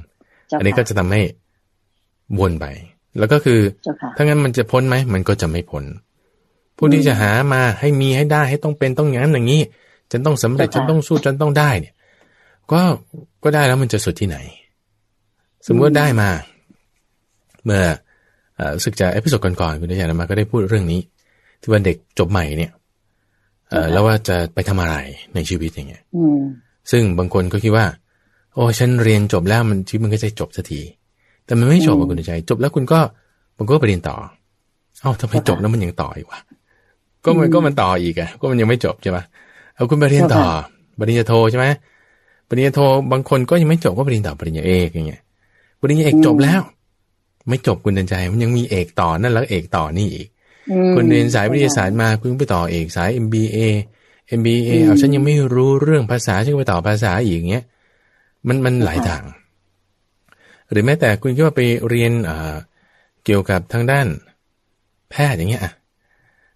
[0.51, 1.21] ค่ะอันนี้ก็จะทำให้
[2.39, 2.65] วนไป
[3.19, 5.83] แล้วก็คือเจ้าค่ะถ้างั้นมันจะพ้นไหมมันก็จะไม่พ้น
[6.77, 9.61] ผู้ที่จะหามาให้มีให้ได้ให้ต้องเป็นต้องอย่างนั้นอย่างนี้
[10.11, 11.93] ฉันต้องสำเร็จฉันต้องสู้ฉันต้องได้เนี่ย
[12.71, 12.81] ก็
[13.43, 14.37] ก็ได้แล้วมันจะสุดที่ไหน
[15.67, 16.29] สมมติว่าได้มา
[17.63, 17.83] เมื่อ
[18.83, 21.01] ศึกจาก episode ก่อนๆคุณอาจารย์มาก็ได้พูดเรื่องนี้
[21.61, 22.71] ที่ว่าเด็กจบใหม่เนี่ย
[23.69, 24.95] เออแล้วว่าจะไปทำอะไร
[25.35, 26.03] ในชีวิตอย่างเงี้ย
[26.91, 27.85] ซึ่งบางคนก็คิดว่า
[28.53, 30.81] โอ้ฉันเรียนจบแล้วมันชีวิตมันก็จะจบสักที
[31.45, 32.99] แต่มันไม่จบคุณใจ จบแล้วคุณก็
[33.57, 34.15] มันก็ไปเรียนต่อ
[35.01, 36.39] เอ้าทำไมจบแล้วมันยังต่ออีกวะ
[37.25, 39.17] ก็มันก็มันต่ออีกอะก็มันยังไม่จบใช่ไหม
[39.75, 40.43] เอาคุณไปเรียนต่อ
[40.99, 41.65] ปริญญาโทใช่ไหม
[42.49, 42.79] ปริญญาโท
[43.11, 45.21] บางคนก็ยังไม่จบก็ปริญญาต่อปริญญาเอกอย่างเงี้ย
[45.79, 46.61] ปริญญาเอกจบแล้ว
[47.47, 50.27] ไม่จบคุณเดินใจ มันยังมีเอกต่อนั่นแล้วเอกต่อนี่อีก
[50.93, 53.57] คุณเรียนสายวิทยาศาสตร์มาคุณไปต่อเอกสาย MBA
[54.39, 57.65] MBA เอาฉันยังไม่รู้เรื่องภาษาฉันไปต่อภาษาอีกอย่างเงี้ย
[58.47, 59.23] มันมันหลายทาง
[60.71, 62.11] หรือแม้แต่คุณคิดว่าไปเรียน
[63.25, 64.07] เกี่ยวกับทางด้าน
[65.11, 65.61] แพทย์อย่างเงี้ย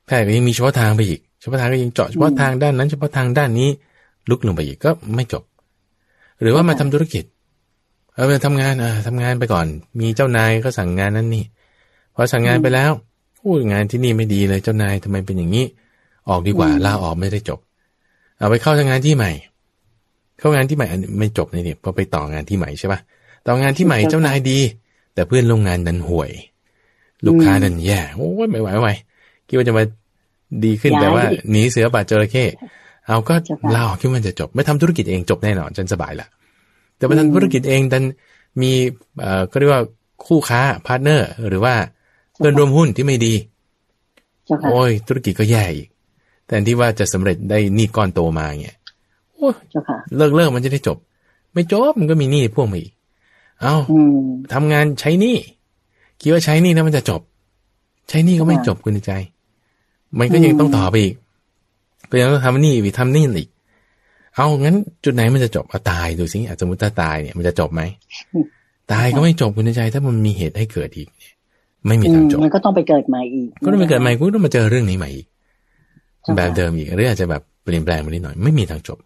[0.06, 3.70] แพทย์ก็ยังมีเฉพาะทางไปอีกเฉพาะทางก็ยังเจาะเฉพาะทางด้านนั้นเฉพาะทางด้านนี้
[4.30, 5.44] ลุกลงไปอีกก็ไม่จบ
[6.42, 7.24] หรือว่ามาทำธุรกิจ
[8.16, 9.68] เอาไปทำงานอ่าทำงานไปก่อน
[10.00, 11.46] มีเจ้านายก็สั่งงานนั้นนี่
[12.16, 12.92] พอสั่งงานไปแล้ว
[13.40, 15.66] พูดงานที่นี่ไม่ดีเลยเจ้านายทำไมเป็นอย่างนี้
[16.30, 17.60] ออกดีกว่าลาออกไม่ได้จบ
[18.38, 19.32] เอาไปเข้าทำงานที่ใหม่
[20.40, 23.00] เข้างานที่ใหม่อันไม่จบเลยเนี่ยพอไปต่องานที่ใหม่ใช่ปะ
[23.48, 24.60] ต่องานที่ใหม่เจ้านายดี
[25.14, 26.32] แต่เพื่อนโรงงานดันห่วย
[27.26, 28.90] ลูกค้าดันแย่โอ้ยไม่ไหวไม่ไหว
[29.48, 29.84] คิดว่าจะมา
[30.66, 32.46] ดีขึ้นแต่ว่าหนีเสือปะจระเข้
[33.08, 33.36] เอาก็
[33.76, 36.28] ลาออกคิดว่าจะจบ ไม่ทำธุรกิจเองจบแน่นอนจนสบายละ
[36.98, 38.04] แต่มาทำธุรกิจเองดัน
[38.62, 38.72] มี
[39.20, 39.84] เอ่อก็เรียกว่า
[40.26, 41.76] คู่ค้า partner หรือว่า
[42.36, 43.34] เพื่อนร่วมหุ้นที่ไม่ดี
[44.72, 45.88] โอ้ย ธุรกิจก็แย่อีก
[46.46, 48.78] แต่ที่ว่าจะสำเร็จได้นี่ก้อนโตมาเงี้ย
[49.36, 49.54] โอ้ย
[50.18, 50.98] เลิกเลิกมันจะได้จบ
[51.54, 52.94] ไม่จบมันก็มีหนี้พ่วงมาอีก
[53.62, 53.76] เอา
[54.54, 55.38] ทำงานใช้หนี้
[56.22, 57.22] คิดว่าใช้หนี้แล้วมันจะจบ
[58.10, 59.12] ใช้หนี้ก็ไม่จบคุณใจ
[60.20, 61.16] มันก็ยังต้องต่อไปอีก
[62.10, 63.50] ก็ยังต้องทำนี่อีกทำนี่อีก
[64.36, 67.82] เอางั้นจุดไหนมันจะจบเอาตายดูสิสมมติถ้าตายเนี่ยมันจะจบไหม
[68.92, 71.10] ตายก็ไม่จบคุณใจ ถ้ามันมีเหตุให้เกิดอีก
[71.88, 75.28] ไม่มีทางจบมันก็ต้องไปเกิดใหม่อีก ก็ต้องไปเกิดใหม่คุณต้องมาเจอเรื่องนี้ใหม่อีก
[76.38, 78.98] แบบเดิมอีกหรืออาจจะแบบเปลี่ยนแปลงมานิดหน่อย ไม่มีทางจบ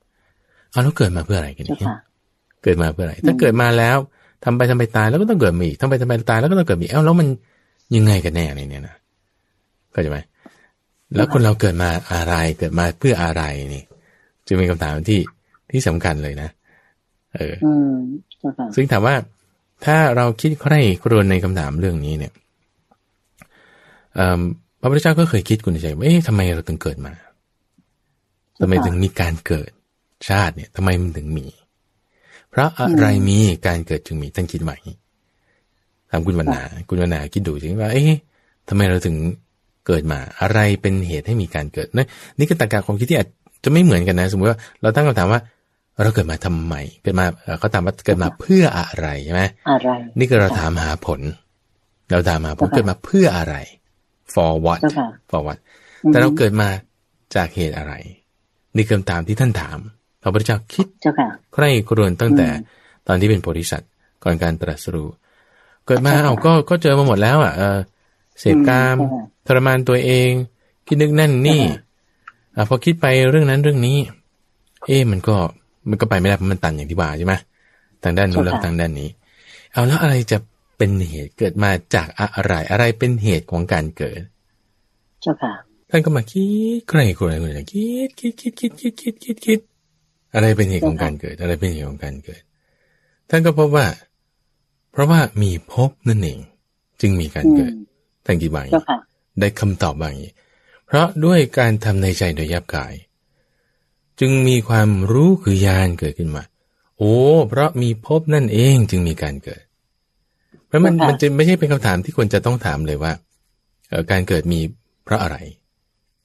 [0.71, 1.79] เอาแล้วเกิดมาเพื่ออะไรกันเนี่ย
[2.63, 3.97] เกิดมาเพื่ออะไร ถ้าเกิดมาแล้ว
[4.43, 7.27] ทำไปทำไปตายแล้วก็ต้องเกิดมาอีกทำไปทำไปตายแล้วก็ต้องเกิดอีกเอ้าแล้วมัน
[7.95, 8.95] ยังไงกันแน่เนี่ยนะ
[9.91, 10.19] เข้าใจไหม
[11.15, 13.43] แล้วคนเราเกิดมาอะไรเกิดมาเพื่ออะไร
[13.75, 13.83] นี่
[14.47, 15.19] จึงเป็นคำถามที่
[15.71, 16.49] ที่สำคัญเลยนะ
[17.35, 17.55] เออ
[18.75, 19.15] ซึ่งถามว่า
[19.85, 22.33] ถ้าเราคิดใคร่ครวญในคำถามเรื่องนี้เนี่ย
[24.79, 27.13] พระพุทธเจ้าก็เคยคิดคุณใจว่าเอ๊ะทำไมเราถึงเกิดมา
[28.61, 29.71] ทำไมถึงมีการเกิด
[30.29, 31.45] ชาติเนี่ยทำไมมันถึงมี
[32.49, 34.71] เพราะอะไรมีการเกิดจึงมีท่านคิดไหม
[36.11, 38.13] ถามคุณวรรณาคุณวรรณาคิดดูสิว่า เอ๊ะ
[38.69, 39.15] ทำไมเราถึง
[39.87, 42.03] เกิดมา อะไรเป็นเหตุให้มีการเกิดนี่
[42.37, 43.25] นี่คือตรรกะความคิดที่อา
[43.63, 45.41] จจะไม่เหมือนกันนะ สมมติว่าเราตั้งคำถามว่า
[46.01, 47.25] เราเกิดมาทำไมเกิดมา
[47.59, 51.21] เขาถามว่าเกิดมาเพื่ออะไรใช่ไหมอะไรนี่คือเราถามหาผล
[52.11, 53.55] เราถามหาผลเกิดมาเพื่ออะไร
[54.33, 54.79] for what
[55.29, 55.57] for what
[56.07, 56.69] แต่เราเกิดมา
[57.35, 57.93] จากเหตุอะไร
[58.75, 59.77] นี่คำถามที่ท่านถาม
[60.21, 60.87] พระพุทธเจ้าคิด
[61.53, 62.47] ใคร่ครวญตั้งแต่
[63.07, 63.89] ตอนที่เป็นโพธิสัตว์
[64.23, 65.09] ก่อนการตรัสรู้
[65.85, 67.79] เกิดมาเอาก็ก็เจอมาหมดแล้วอะเออ
[68.39, 68.95] เสพกาม
[69.47, 70.29] ทรมานตัวเอง
[70.87, 71.61] คิดนึกนั่นนี่
[72.57, 73.97] อพอคิดไปเรื่องนั้นเรื่องนี้
[74.85, 75.35] เอ๊มันก็
[75.89, 77.35] มันก็ไปไม่ได้เพราะมันตันอย่างที่ว่าใช่ไหม
[78.03, 79.09] ทางด้านนู้นแล้วทางด้านนี้
[79.73, 80.37] เอาแล้วอะไรจะ
[80.77, 84.21] เป็นเหตุเกิดมาจากอะไรอะไรเป็นเหตุของการเกิด
[85.21, 85.53] เจ้าค่ะ
[85.89, 86.45] ท่านก็มาคิ
[86.77, 89.59] ดใครคนอะไรคนอะไรคิดคิดคิดคิดคิดคิดคิดคิด
[90.35, 92.41] อะไรเป็นเหตุของการเกิด อะไรเป็นเหตุของการเกิด
[93.29, 93.85] ท่านก็พบว่า
[94.91, 96.39] เพราะว่ามีภพนั่นเอง
[97.01, 97.73] จึงมีการเกิด
[98.25, 98.63] ท่านคิดว่า
[99.39, 100.33] ได้คำตอบว่าอย่างนี้
[100.87, 102.93] เพราะด้วยการทำในใจโดยยับกาย
[104.19, 106.43] จึงมีความรู้คือญาณเกิดขึ้นมา
[106.97, 107.15] โอ้
[107.49, 109.63] เพราะมีภพนั่นเองจึงมีการเกิด
[110.67, 113.11] เพราะมันมันจะไม่ใช่เป็นคำถามที่ควรจะต้องถามเลยว่า
[114.11, 114.59] การเกิดมี
[115.05, 115.37] เพราะอะไร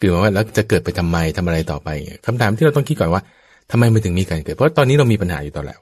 [0.00, 1.88] คือว่าแล้วจะเกิดไปทำไมทำอะไรต่อไป
[2.26, 3.22] คำถามที่เราต้องคิดก่อนว่า
[3.70, 5.80] ทำไมมันถึงมีการเกิด เพราะตอนนี้เรามีปัญหาอยู่ตอนแล้ว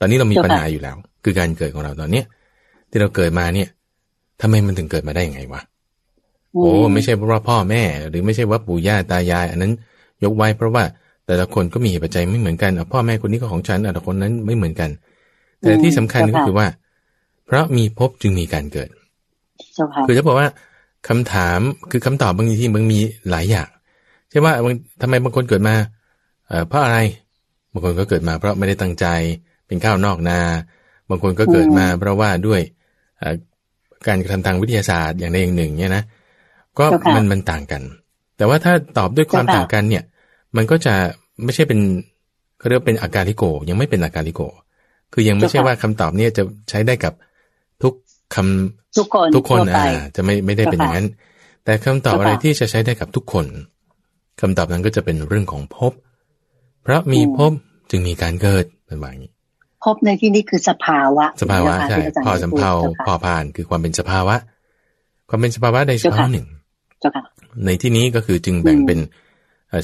[0.00, 2.24] ตอนนี้เรามีปัญหาอยู่แล้ว คือการเกิดของเราตอนเนี้ย
[2.90, 3.68] ที่เราเกิดมาเนี่ย
[4.40, 5.60] ทำไมมันถึงเกิดมาได้ยังไงวะ
[6.62, 9.72] โอ้ไม่ใช่เพราะว่าพ่อแม่ หรือไม่ใช่ว่าปู่ย่าตายาย อันนั้น
[10.24, 10.84] ยกไว้เพราะว่า
[11.26, 14.90] แต่ละคนก็มีเหตุปัจจัยไม่เหมือนกันพ่อแม่คนนี้ก็ของฉันแต่ละคนนั้นไม่เหมือนกัน
[15.60, 16.66] แต่ที่สำคัญก็คือว่า
[17.46, 18.88] เพราะมีพบจึงมีการเกิด
[20.06, 20.48] คือจะบอกว่า
[21.08, 22.98] คำถามคือคำตอบบางทีมันมี
[23.30, 23.68] หลายอย่าง
[24.30, 24.52] ใช่ว่า
[25.02, 25.74] ทำไมบางคนเกิดมา
[26.68, 26.98] เพราะอะไร
[27.72, 29.06] บางคนก็เกิดมา เพราะไม่ได้ตั้งใจ
[29.66, 30.40] เป็นข้าวนอกนา
[31.10, 32.60] บางคนก็เกิดมา เพราะว่าด้วย
[34.06, 36.02] การกระทำทางวิทยาศาสตร์อย่างใดอย่างหนึ่งเนี่ยนะ
[36.78, 37.82] ก็มันมันต่างกัน
[38.36, 40.04] แต่ว่าถ้าตอบด้วยความต่างกันเนี่ย
[40.56, 40.94] มันก็จะ
[41.44, 41.80] ไม่ใช่เป็น
[42.58, 44.42] เขาเรียกเป็นอาการลิโก ยังไม่เป็นอาการลิโก
[45.12, 47.12] คือยังไม่ใช่ว่าคำตอบเนี่ยจะใช้ได้กับ
[47.82, 47.94] ทุก
[48.34, 51.06] คำทุกคนทุกคนอ่าจะไม่ไม่ได้เป็นอย่างนั้น
[51.64, 53.46] แต่คำตอบอะไรที่จะใช้ได้กับทุกคน
[54.40, 55.92] คำตอบนั้นก็จะเป็นเรื่องของภพ
[56.82, 57.52] เพราะมีภพ
[57.90, 59.30] จึงมีการเกิดเป็นแบบนี้
[59.84, 62.72] ภพในที่นี้คือสภาวะ สภาวะใช่พอสำเพา
[63.06, 64.36] พอผ่านคือความเป็นสภาวะ
[65.28, 66.46] ความเป็นสภาวะใดสภาวะหนึ่ง
[67.64, 68.98] ในที่นี้ก็คือจึงแบ่งเป็น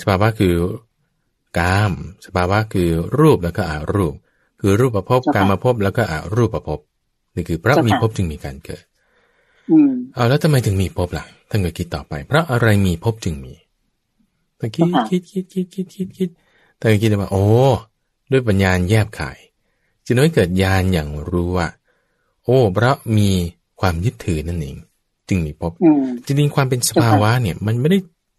[0.01, 0.55] สภาวะคือ
[1.59, 1.93] กาม
[2.27, 2.89] สภาวะคือ
[3.19, 4.15] รูปแล้วก็อารูป
[4.61, 6.81] คือรูปประพบกามาพบแล้วก็อารูปประพบ
[7.35, 8.85] นี่คือเพราะมีพบจึงมีการเกิด
[10.15, 13.55] เอาแล้วทำไมถึงมีพบล่ะท่านก็คิดต่อไป เพราะอะไรมีพบจึงมี
[14.59, 16.29] ท่านคิดคิดคิดคิดคิดคิดคิด
[16.81, 17.45] ท่านก็คิดว่า โอ้
[18.33, 19.39] ด้วยปัญญาแยบขาย
[20.05, 21.69] จึงน้อยเกิดญาณอย่างรู้ว่า
[22.45, 23.29] โอ้เพราะมี
[23.81, 24.77] ความยึดถือนั่นเอง
[25.29, 25.73] จึงมีพบ
[26.27, 27.99] จริงๆความเป็นสภาวะเนี่ย มันไม่ได้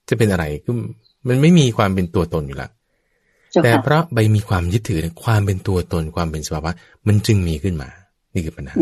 [0.10, 0.76] จะเป็นอะไรคือ
[1.28, 2.70] มันไม่มีความเป็นตัวตนอยู่ละ
[3.64, 6.72] แต่เพราะใบมีความยึดถือความเป็นตัวตนความเป็นสภาวะ
[7.08, 7.90] มันจึงมีขึ้นมา
[8.34, 8.76] นี่คือปัญหา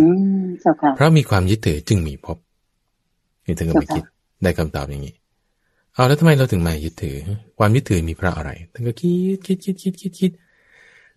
[0.96, 2.38] เพราะมีความยึดถือจึงมีพบ
[3.46, 4.04] นี่ท่านก็ไปคิด
[4.44, 5.14] ได้คำตอบอย่างนี้
[5.94, 7.16] เอาแล้วทำไมเราถึงมายึดถือ
[7.60, 10.32] ความยึดถือมีเพราะอะไรท่านก็คิดคิดคิดคิดคิดคิด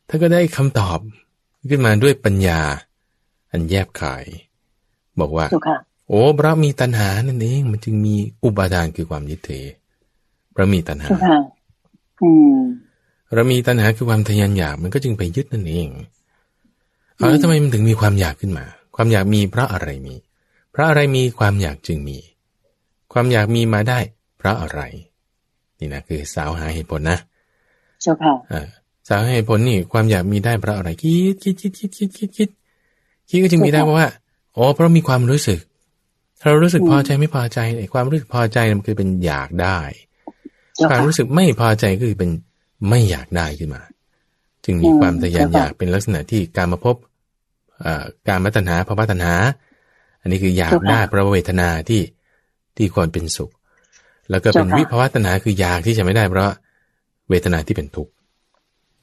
[0.08, 0.98] ท่านก็ได้คำตอบ
[1.70, 2.60] ขึ้นมาด้วยปัญญา
[3.50, 4.24] อันแยบขาย
[5.20, 5.46] บอกว่า
[6.08, 9.64] โอ้เพราะมีตัณหานั่นเอง มันจึงมีอุปาทานคือความยึดถือ
[10.52, 11.08] เพราะมีตัณหา
[13.34, 15.88] เรามีตัณหาคือความทยานอยากมันก็จึงไปยึดนั่นเอง
[17.16, 18.64] เอาแล้วทำไมมันถึงมีความอยากขึ้นมา
[18.96, 20.14] ความอยากมีเพราะอะไรมี
[20.72, 22.18] เพราะอะไรมีความอยากจึงมี
[23.12, 23.98] ความอยากมีมาได้
[24.38, 24.80] เพราะอะไร
[25.78, 27.18] นี่นะคือสาวหาเหตุผลนะ
[28.02, 28.62] เจ้าค่ะ
[29.08, 32.50] สาเหตุผลนี่ความอยากมีได้เพราะอะไรคิดคิดคิดคิดคิดคิดคิด
[33.28, 34.08] คิดก็จึงมีได้เพราะว่า
[34.56, 35.73] อ๋อเพราะมีความรู้สึกถ้า
[36.44, 39.78] เรารู้สึกพอใจไม่พอใจไอ้ความรู้สึกพอใจมันคือเป็นอยากได้
[40.90, 42.30] ความรู้สึกไม่พอใจก็คือเป็น
[42.90, 43.82] ไม่อยากได้ขึ้นมา
[44.64, 46.96] จึงมีความทะยานอยากเป็นลักษณะที่การมาพบ
[48.28, 49.34] การมัตนาภาวะตัณหา
[50.20, 52.02] อันนี้คืออยากได้ประเวทนาที่
[52.76, 53.50] ที่ควรเป็นสุข
[54.30, 56.50] แล้วก็เป็นวิภาวะตัณหาคืออยากที่จะไม่ได้เพราะ
[57.30, 58.12] เวทนาที่เป็นทุกข์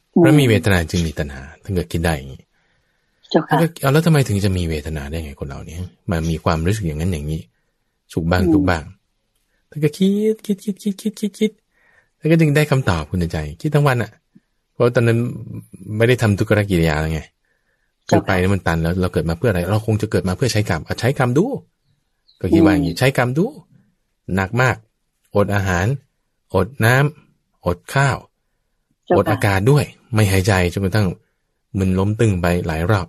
[0.10, 2.42] เพราะมีเวทนาจึงมีตัณหาถ้าเกิดคิดได้อย่างนี้
[3.82, 5.78] เอาแล้วทำไมถึงจะมีเวทนาได้ไงคนเราเนี่ย
[6.12, 7.42] มามีความรู้สึกอย่างนั้นอย่างนี้
[8.14, 8.84] สุขบ้างทุกบ้าง
[9.70, 11.52] ถ้าก็คิดคิดคิดคิดคิดคิดคิด
[12.18, 14.12] แล้วก็จึงได้คำตอบคุณใจ คิดทั้งวันอะ
[14.74, 15.18] เพราะตอนนั้น
[15.98, 17.22] ไม่ได้ทำทุกรกิริยาไง
[18.10, 21.46] คือไปแล้วมันตันแล้วเราเกิดมาเพื่ออะไร เราคงจะเกิดมาเพื่อใช้กรรมใช้กรรมดู
[22.40, 23.46] ก็คิดว่าอย่างนี้ใช้กรรมดู
[24.36, 24.76] หนักมาก
[25.36, 25.86] อดอาหาร
[26.56, 28.18] อดน้ำอดข้าว
[29.18, 31.08] อดอากาศด้วย ไม่หายใจจนกระทั่ง
[31.80, 33.08] มันล้มตึงไปหลายรอบ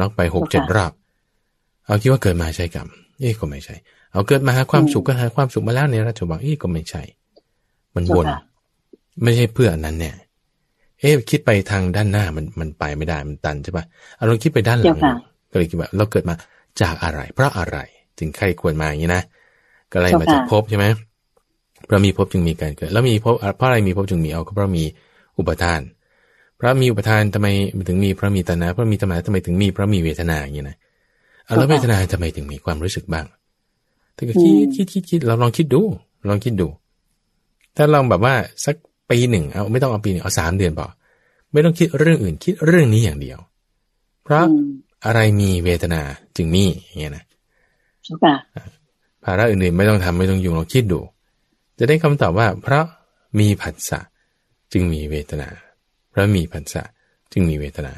[0.00, 0.92] น็อกไปหกเจ็ดรอบ
[1.86, 2.88] เอาคิดว่าเกิดมาใช่กรรม
[3.20, 3.74] เอ๊ก็ไม่ใช่
[4.12, 7.02] เอาเกิดมาหาความสุขก็หาความสุขมาแล้วในราชวังเอ๊ก็ไม่ใช่
[7.94, 8.26] มันวน
[9.22, 10.14] ไม่ใช่เพื่อนั้นเนี่ย
[11.00, 13.84] เอ๊คิดไปทางด้านหน้ามันมันไปไม่ได้มันตันใช่ปะ
[14.16, 14.98] เอาเราคิดไปด้านหลัง
[15.50, 16.34] ก็เลยคิดว่าเราเกิดมา
[16.80, 17.78] จากอะไร เพราะอะไร
[18.18, 19.22] จึงใครควรมาอย่างนี้นะ
[19.92, 20.86] ก็เลยมาจากภพใช่ไหม
[21.86, 24.84] เพราะมีภพจึงมีการเกิด แล้วมีภพเพราะอะไรมีภพจึงมีเอาก็เพราะมี
[25.38, 25.80] อุปทาน
[26.60, 27.48] พระมีอุปทานทำไม
[27.88, 30.76] ถึงมีพระมีตนะพระมีตนะทำไมถึงมีพระมีเวทนาอย่างนี้นะ
[31.56, 33.26] แล้วเวทนาทำไมถึงมีความรู้สึกบ้าง
[34.16, 35.82] ถ้าก็คิดคิดคิดคิดเราลองคิดดู
[36.28, 36.68] ลองคิดดู
[37.76, 38.34] ถ้าลองแบบว่า
[38.64, 38.76] สัก
[39.10, 40.86] ปีหนึ่งเอาไม่ต้องเอาปีหนึ่งเอาสามเดือนพอ
[41.52, 43.38] ไม่ต้องคิดเรื่องอื่น คิดเรื่องนี้อย่างเดียว
[44.24, 44.44] เพราะ
[45.04, 46.00] อะไรมีเวทนา
[46.36, 47.24] จึงมีอย่างเงี้ยนะ
[49.24, 51.00] ภาระอื่นๆไม่ต้องทำไม่ต้องยุ่งลองคิดดู
[51.78, 52.84] จะได้คำตอบว่า เพราะ
[53.38, 54.00] มีผัสสะ
[54.72, 55.48] จึงมีเวทนา
[56.10, 56.82] เพราะมีผัสสะ
[57.32, 57.92] จึงมีเวทนา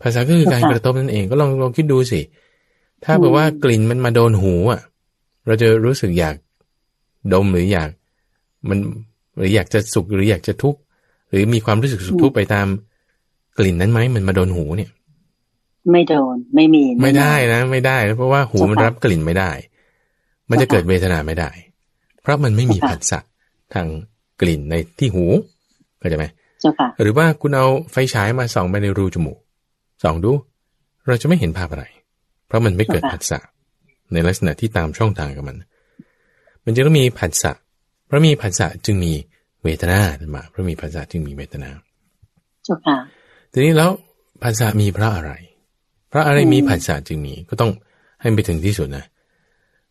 [0.00, 2.20] ภาษาก็คือการกระทบนั่นเองก็ลองลองคิดดูสิ
[3.04, 4.80] ถ้าแบบว่ากลิ่นมันมาโดนหูอะ
[5.46, 6.36] เราจะรู้สึกอยาก
[7.32, 7.90] ดมหรืออยาก
[8.68, 8.78] มัน
[9.36, 10.80] หรืออยากจะสุขหรืออยากจะทุกข์
[11.30, 12.66] หรือมีความรู้สึกสุขทุกข์ไปตาม
[13.58, 14.90] กลิ่นนั้นไหมมันมาโดนหูเนี่ย
[15.90, 19.50] ไม่โดนไม่มี ไม่ได้นะ ไม่ได้เพราะว่าหูมันรับกลิ่นไม่ได้
[20.50, 21.50] มันจะเกิดเวทนาไม่ได้
[22.22, 23.20] เพราะมันไม่มีผัสสะ
[23.74, 23.86] ทาง
[24.40, 25.24] กลิ่นในที่หู
[25.98, 26.26] เข้าใจไหม
[26.60, 29.38] เจ้าค่ะหรือว่าคุณเอาไฟฉายมาส่องไปในรูจมูก
[30.02, 30.32] ส่องดู
[31.06, 31.84] เราจะไม่เห็นภาพอะไร
[32.46, 33.38] เพราะมันไม่เกิดผัสสะ
[34.12, 35.56] ในลักษณะที่ตามช่องทางกับมัน
[36.64, 37.52] มันจะต้องมีผัสสะ
[38.06, 39.12] เพราะมีผัสสะจึงมี
[39.62, 40.00] เวทนา
[40.34, 41.70] มาเพราะมีผัสสะจึงมีเวทนา
[42.64, 42.96] เจ้าค่ะ
[43.52, 43.90] ทีนี้แล้ว
[44.42, 45.32] ผัสสะมีเพราะอะไร
[46.08, 47.70] เพราะอะไรมีผัสสะจึงมีก็ต้อง
[48.20, 49.04] ให้ไปถึงที่สุดนะ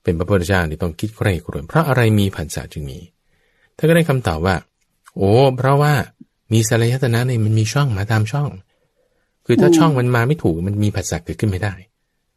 [0.03, 2.99] เป็นพระพุทธเจ้าที่ต้องคิดใคร่ครวญเพราะอะไรมีผัสสะจึงมี
[3.78, 4.55] ถ้าก็ได้คำตอบว่า
[5.15, 5.93] โอ้ เพราะว่า
[6.53, 8.49] มีสลายตนะเนี่ยมันมีช่องมาตามช่อง
[9.45, 11.73] คือถ้าช่องมันมาไม่ถูกมันมีผัสสะเกิดขึ้นไม่ได้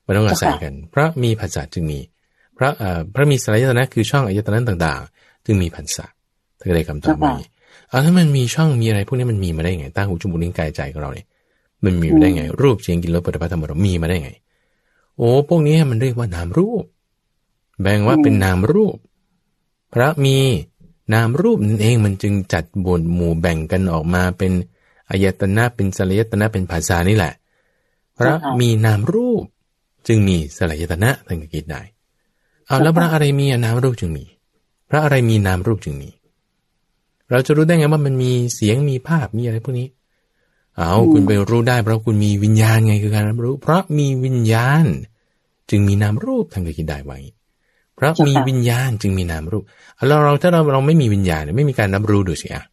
[0.07, 1.99] มันต้องอาศัยกัน เพราะมีผัสสะจึงมี
[2.55, 6.07] เพราะเอ่อพระมีสลายตนะคือช่องอายตนะต่างๆ จึงมีผัสสะ
[6.59, 7.33] ท่านก็ได้คำตอบมา
[7.89, 11.27] เอาถ้ามันมีช่องมีอะไรพวกนี้มันมีมาได้ไงตั้งหูจมูกลิ้นกายใจของเราเนี่ย
[11.85, 14.31] มันมีมาได้ไง รูปเสียงกินรสปัจจุบันธรรมเรามีมาได้ไง
[15.19, 16.85] โอ้พวกนี้มันเรียกว่านามรูป
[17.81, 18.97] แบ่งว่าเป็นนามรูป
[19.93, 20.37] พระมี
[21.13, 24.53] นามรูปนั่นเองมันจึงจัดบนหมู่แบ่งกันออกมาเป็น
[25.11, 27.33] อายตนะเป็นสลายตนะเป็นภาษานี่แหละ
[28.17, 29.45] พระมีนามรูป
[30.07, 31.83] จึงมีสลายตนะทานก็คิดได้
[32.67, 34.25] เอาแล้วพระอะไรมีนามรูปจึงมี
[34.91, 36.11] พระอะไรมีนามรูปจึงมี
[37.31, 39.89] เราจะรู้ได้ไงว่ามันมีเสียงมีภาพมีอะไรพวกนี้
[40.77, 44.85] เอาคุณไปรู้ได้เพราะคุณมีวิญญาณไงคือการรับรู้ เพราะมีวิญญาณ
[45.71, 47.19] จึงมีนามรูปทานก็คิดได้ไว้
[48.01, 49.65] เพราะมีวิญญาณจึงมีนามรูป
[50.09, 52.65] เราเราถ้าเราเราไม่มีวิญญาณไม่มีการรับรู้ดูสิอะ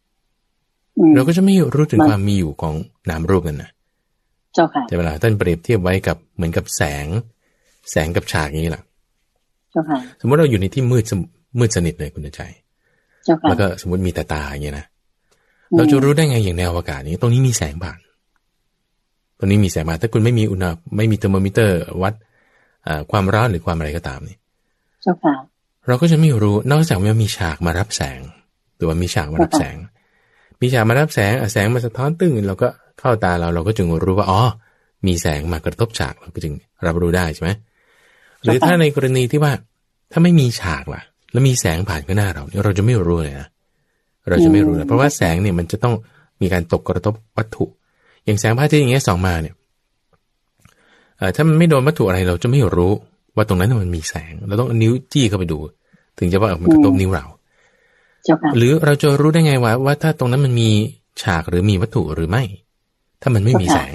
[1.14, 2.74] เราก็จะไม่รู้ถึงความมีอยู่ของ
[3.10, 3.70] นามรูปกันนะ
[4.54, 7.06] เจ้าค่ะแต่เวลาท่านเปรียบเทียบไว้กับเหมือนกับแสง
[7.90, 8.82] แสงกับฉากอย่างนี้แหละ
[9.72, 11.04] เจ้าค่ะสมมติเราอยู่ในที่มืด
[11.58, 12.40] มืดสนิทเลยคุณใจ
[13.24, 14.86] เจ้าค่ะแล้วก็สมมติมีแต่ตาอย่างนี้นะ
[15.76, 17.98] เราจะรู้ได้ไงอย่างในอวกาศนี้ ตรงนี้มีแสงผ่าน
[19.38, 20.66] ตรงนี้มีแสงมาถ้าคุณไม่มีอุณห
[20.96, 22.14] ไม่มีเทอร์โมมิเตอร์วัด
[23.10, 24.36] ความร้อนหรือความอะไรก็ตามนี่
[25.02, 25.34] เจ้าค่ะ
[25.86, 28.20] เราก็จะไม่รู้นอกจากว่ามีฉากมารับแสง
[28.76, 29.76] หรือว่ามีฉากมารับแสง
[30.60, 32.68] มีฉากมารับแสงแสงมาสะท้อนตึ้งเราก็
[32.98, 34.40] เข้าตาเราเราก็จึงรู้ว่าอ๋อ
[35.06, 36.54] มีแสงมากระทบฉากเราก็จึง
[36.86, 37.50] รับรู้ได้ใช่ไหม
[38.42, 39.52] หรือถ้าในกรณีที่ว่า
[40.12, 43.48] ถ้าไม่มีฉากล่ะ แล้วมีแสงผ่านข้างหน้าเราเนี่ยเราจะไม่รู้เลยนะ
[44.28, 45.94] เราจะไม่รู้เลยเพราะว่าแสงเนี่ยมันจะต้อง
[46.40, 47.64] มีการตกกระทบวัตถุ
[48.24, 49.54] อย่างแสงพระอาทิตย์อย่างเงี้ยส่องมาเนี่ย
[51.36, 52.92] ถ้ามันไม่โดนวัตถุอะไรเราจะไม่รู้
[53.38, 55.58] ว่าตรงนั้นมันมีแสงเราต้องนิ้วจี้เข้าไปดู
[56.18, 57.24] ถึงจะว่ามันกระทบนิ้วเรา
[58.56, 60.70] หรือเราจะรู้ได้ไงว่าว่าถ้าตรงนั้นมันมี
[61.22, 62.42] ฉากหรือมีวัตถุหรือไม่
[63.22, 63.92] ถ้ามันไม่มีแสง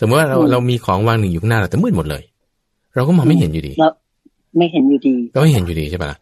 [0.00, 2.22] สมมติว่าเราเรามีของวางหนึ่งอยู่ข้างหน้าเราแต่มืดหมดเลย
[2.94, 3.72] เราก็มองไม่เห็นอยู่ดี
[4.58, 6.12] ไม่เห็นอยู่ดีก็ไม่เห็นอยู่ดีใช่ปะ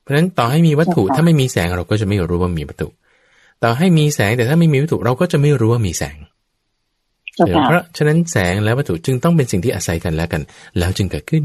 [0.00, 2.88] เพราะฉะนั้นต่อให้มีวัตถุถ้าไม่มีแสงเราก็จะไม่รู้ว่ามีวัตถุ
[3.62, 6.16] ต่อให้มีแสงแต่ถ้าไม่มีวัตถุเราก็จะไม่รู้ว่ามีแสง
[7.36, 10.42] เพราะฉะนั้นแสงและวัตถุจึงต้องเป็นสิ่งที่อาศัยกันแล้วกัน
[10.78, 11.44] แล้วจึงเกิดขึ้น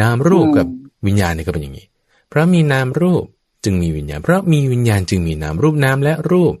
[0.00, 0.66] นามรูปกับ
[1.06, 1.86] วิญญาณนี่ก็เป็นอย่างนี้
[2.28, 3.24] เพราะมีนามรูป
[3.64, 6.54] จึงมีวิญญาณ เพราะมีวิญญาณจึงมีนามรูปนามและรูป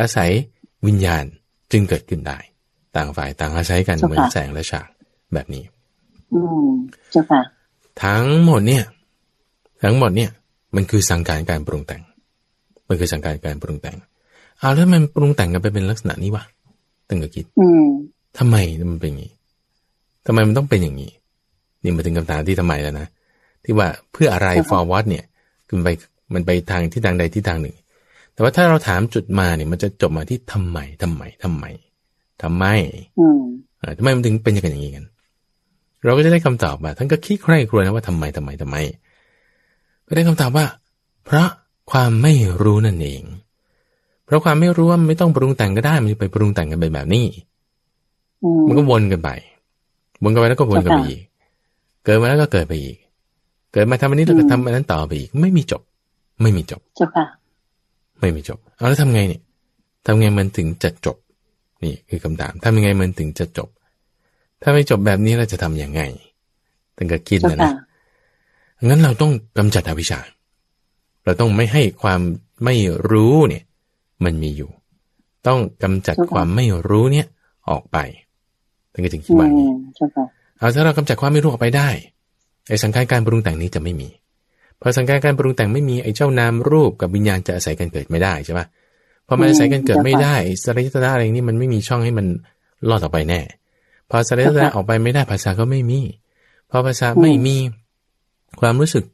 [0.00, 0.30] อาศัย
[0.86, 1.24] วิญญาณ
[1.72, 2.38] จึงเกิดขึ้นได้
[2.96, 4.88] ต่างฝ่ายต่างอาศัยกันเหมือนแสงและฉาก
[5.34, 5.64] แบบนี้
[6.34, 6.68] อืม
[7.10, 7.40] เจ้าค่ะ
[8.02, 8.84] ทั้งหมดเนี่ย
[9.82, 10.30] ทั้งหมดเนี่ย
[10.76, 12.02] มันคือสังการการปรุงแต่ง
[12.88, 13.96] มันคือสังการการปรุงแต่ง
[14.58, 16.44] เอาแล้วมันปรุงแต่งกันไปเป็นลักษณะนี้วะ
[17.08, 17.46] ตั้งแต่คิด
[18.38, 18.56] ทำไม
[18.90, 19.32] มันเป็นอย่างนี้
[20.26, 21.10] ทำไมมันต้องเป็นอย่างนี้
[21.82, 23.06] นี่มาถึงคำถามที่ทำไมแล้วนะ
[23.64, 25.24] ที่ว่าเพื่ออะไร forward เนี่ย
[25.68, 25.88] คือไป
[26.34, 27.76] มันไปทางที่ทางใดที่ทางหนึ่ง
[28.32, 31.64] แต่ว่าถ้าเราถามจุดมาเนี่ย มันจะจบมาที่ทำไมทำไมทำไม
[32.42, 32.64] ทำไม
[33.98, 35.06] ทำไมมันถึงเป็นอย่างนี้กัน
[36.04, 38.76] เราก็จะได้คำตอบมาท่านก็คิดใคร่ครวญนะว่าทำไมทำไมทำไม
[40.06, 40.66] ก็ได้คำตอบว่า
[41.24, 41.48] เพราะ
[41.90, 43.22] ความไม่รู้นั่นเอง
[44.24, 47.26] เพราะความไม่รู้ว่าไม่ต้องปรุงแต่งก็ได้ มันจะไปปรุงแต่งกันไปแบบนี้
[48.68, 49.30] มันก็วนกันไป
[50.22, 51.20] วนกันไปแล้วก็วนกันไปอีก
[52.08, 52.96] เกิดมาแล้วก็เกิดไปอีก
[53.72, 55.82] เกิดมาทำอันนี้แล้วก็ทำอันนั้นต่อไปอีก ไม่มีจบ
[56.42, 57.26] ไม่มีจบจบค่ะ
[58.20, 59.40] ไม่มีจบ เอาแล้วทำไงเนี่ย
[60.06, 61.16] ทำไงมันถึงจะจบ
[61.84, 63.68] นี่คือคำถามทำยังไงมันถึงจะจบ
[64.62, 66.02] ถ้าไม่จบแบบนี้เราจะทํำยังไง
[66.96, 67.72] ตั้งแต่คิดนะนะ
[68.84, 70.20] งั้นเราต้องกำจัดอวิชชา
[71.24, 72.20] เราต้องไม่ให้ความ
[72.64, 72.74] ไม่
[73.10, 73.64] รู้เนี่ย
[74.24, 74.70] มันมีอยู่
[75.46, 77.26] ต้องกำจัดความไม่รู้เนี่ย
[77.70, 77.98] ออกไป
[78.92, 79.68] ตั้งแต่ถึงคิดว่านี้
[80.58, 81.88] เอาถ้าเรากำจัดความไม่รู้ออกไปได้
[82.68, 84.08] ไอ้สังการการปรุงแต่งนี้จะไม่มี
[84.80, 88.66] พอสังการการปรุงแต่งไม่มีไอ้เจ้านามรูปกับวิญญาณจะอาศัยกันเกิดไม่ได้ใช่ปะ
[89.26, 90.34] พอมันอาศัยกันเกิดไม่ได้
[90.64, 92.26] สริยตนะอะไรนี้มันไม่มีช่องให้มัน
[92.88, 93.40] ลอดออกไปแน่
[94.10, 96.00] พอสลายออกไปไม่ได้ภาษาก็ไม่มี
[96.70, 97.56] พอภาษาไม่มี
[98.60, 99.04] ความรู้สึก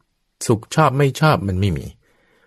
[0.47, 1.87] สุขชอบไม่ชอบมันไม่มี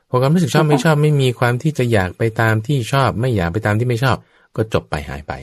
[0.10, 4.18] พอความรู้สึกชอบไม่ชอบไม่มีความที่จะอยากไปตามที่ชอบ ไม่อยากไปตามที่ไม่ชอบ
[4.56, 5.34] ก็จบไปหายไป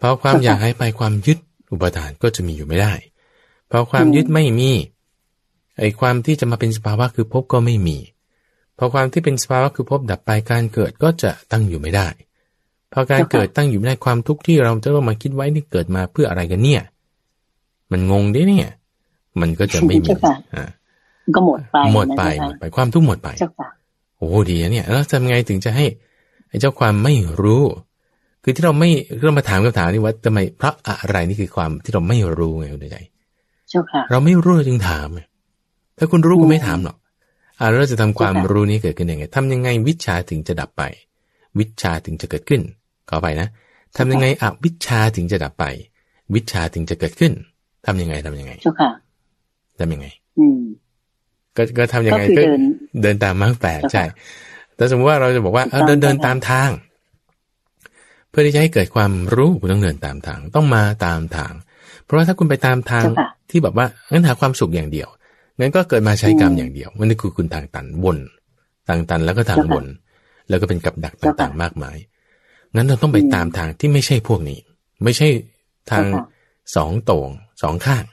[0.00, 1.38] พอความอยากหายไปความยึด
[1.72, 2.92] อุปทานก็จะมีอยู่ไม่ได้
[3.70, 4.70] พอความยึดไม่มี
[5.78, 7.98] ไอ้ความที่จะมาเป็นสภาวะคือพบก็ไม่มี
[8.78, 12.08] พอความที่เป็นสภาวะคือพบดับไปการเกิดก็จะตั้งอยู่ไม่ได้
[12.92, 16.82] พอการเกิดตั้งอยู่ในความทุกข์ที่เราจะต้องมาคิดไว้นี่เกิดมาเพื่ออะไรกันเนี่ย
[17.90, 18.68] มันงงดิเนี่ย
[19.40, 20.08] มันก็จะไม่มี
[20.54, 20.64] อ่า
[21.34, 23.28] ก็หมดไปหมดไปหมดไปความทุกข์หมดไป
[24.18, 25.86] โอ้ดีเนี่ยแล้วทำไงถึงจะให้
[26.48, 27.64] ไอ้เจ้าความไม่รู้
[28.42, 28.90] คือที่เราไม่
[29.24, 32.98] เรามาถามคำถามนี่ว่าทำไมเพราะอะไรนี่คือความที่เราไม่รู้ไงคุณใจ
[34.10, 35.08] เราไม่รู้จึงถาม
[35.98, 36.96] ถ้าคุณรู้ก็ไม่ถามหรอก
[37.60, 40.82] อ่าเราจะทำความรู้นี้เกิดขึ้นยังไงทำยังไงวิชาถึงจะดับไป
[41.58, 42.60] วิชาถึงจะเกิดขึ้น
[43.08, 43.48] ขอไปนะ
[43.96, 45.64] ทำยังไงอวิชาถึงจะดับไป
[46.34, 47.32] วิชาถึงจะเกิดขึ้น
[47.86, 48.90] ทำยังไงทำยังไงเจ้าค่ะ
[49.80, 50.06] ทำยังไง
[50.38, 50.60] อืม
[51.56, 52.42] ก็ก็ทำยังไงก็
[53.02, 54.04] เดินตามมรรคแปดใช่
[54.76, 56.70] แต่สมมติว่าเราจะบอกว่าเออเดินเดินตามทาง
[58.32, 61.52] เพื่อที่จะให้เกิดความรู้คุณต้องเดินตามทาง ต้องมาตามทาง
[62.04, 63.04] เพราะว่าถ้าคุณไปตามทาง
[63.50, 65.08] ที่แบบว่างั้นหาความสุขอย่างเดียว
[65.60, 68.18] งั้นก็เกิดมาใช้กรรมอย่างเดียวมันนี่คือคุณทางตันวน
[68.88, 69.86] ทางตันแล้วก็ทางวน
[70.48, 71.96] แล้วก็เป็นกับดักต่างๆ มากมาย
[72.74, 74.58] งั้นเราต้องไปตามทางที่ไม่ใช่พวกนี้
[75.04, 75.28] ไม่ใช่
[75.90, 76.04] ทาง
[76.76, 77.28] สองตรง
[77.62, 78.04] สองข้าง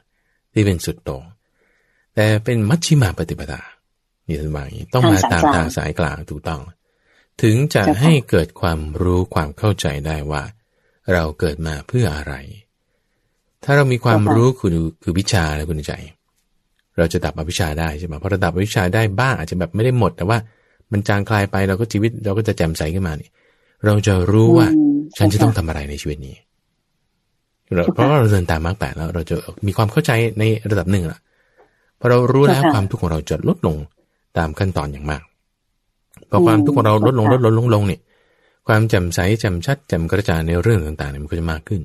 [0.54, 1.24] ที่เป็นสุดตรง
[2.16, 3.62] แต่เป็นมัชชิมาปฏิปทา
[4.28, 6.62] นี่ท่านว่าอย่างนี้ต้องมาตามทางสายกลางถูกต้อง
[7.42, 10.44] ถึงจะให้เกิดความรู้ความเข้าใจได้ว่า
[11.14, 12.34] เราเกิดมาเพื่ออะไร
[13.64, 15.94] ถ้าเรามีความรู้คือคือวิชาแล้วคุณใจ
[16.98, 20.38] เราจะดับอวิชชาได้ใช่ไหมพอระดับอวิชชาได้บ้างอาจจะแบบไม่ได้หมด แต่ว่า
[20.92, 23.32] มันจางคลายไปเราก็ชีวิตเราก็จะแจ่มใสขึ้นมาเนี่ย
[23.86, 24.68] เราจะรู้ว่า
[25.18, 26.36] ฉันจะต้องทำอะไรในชีวิตนี้
[27.94, 29.36] เพราะว่าเราเดินตามมรรคแปดแล้ว เราจะ
[29.68, 31.20] มีความเข้าใจในระดับหนึ่งละ
[32.00, 33.78] พอเรารู้แล้วความทุกข์ของเราจะลดลง
[34.38, 35.22] ตามขั้นตอนอย่างมาก
[36.30, 38.00] พอความทุกข์ของเราลดลงลดลงลงลงเนี่ย
[38.68, 41.82] ความแจ่มใสแจ่มชัดแจ่มกระจ่างในเรื่องต่างๆเนี่ยมันก็จะมากขึ้น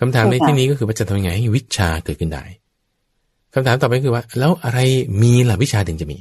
[0.00, 2.44] คำถามในที่นี้ก็คือว่าจะทำยังไงให้วิชาเกิดขึ้นได้
[3.52, 4.78] คำถามต่อไปคือว่า แล้วอะไร
[5.22, 6.18] มีล่ะวิชาถึงจะมี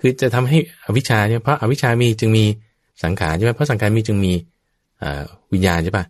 [0.00, 2.44] คือจะทำให้อวิชาเนี่ยเพราะอวิชามีจึงมี
[3.04, 4.32] สังขารใช่ไหมเพราะสังขารมีจึงมี
[5.52, 6.04] วิญญาณใช่ปะ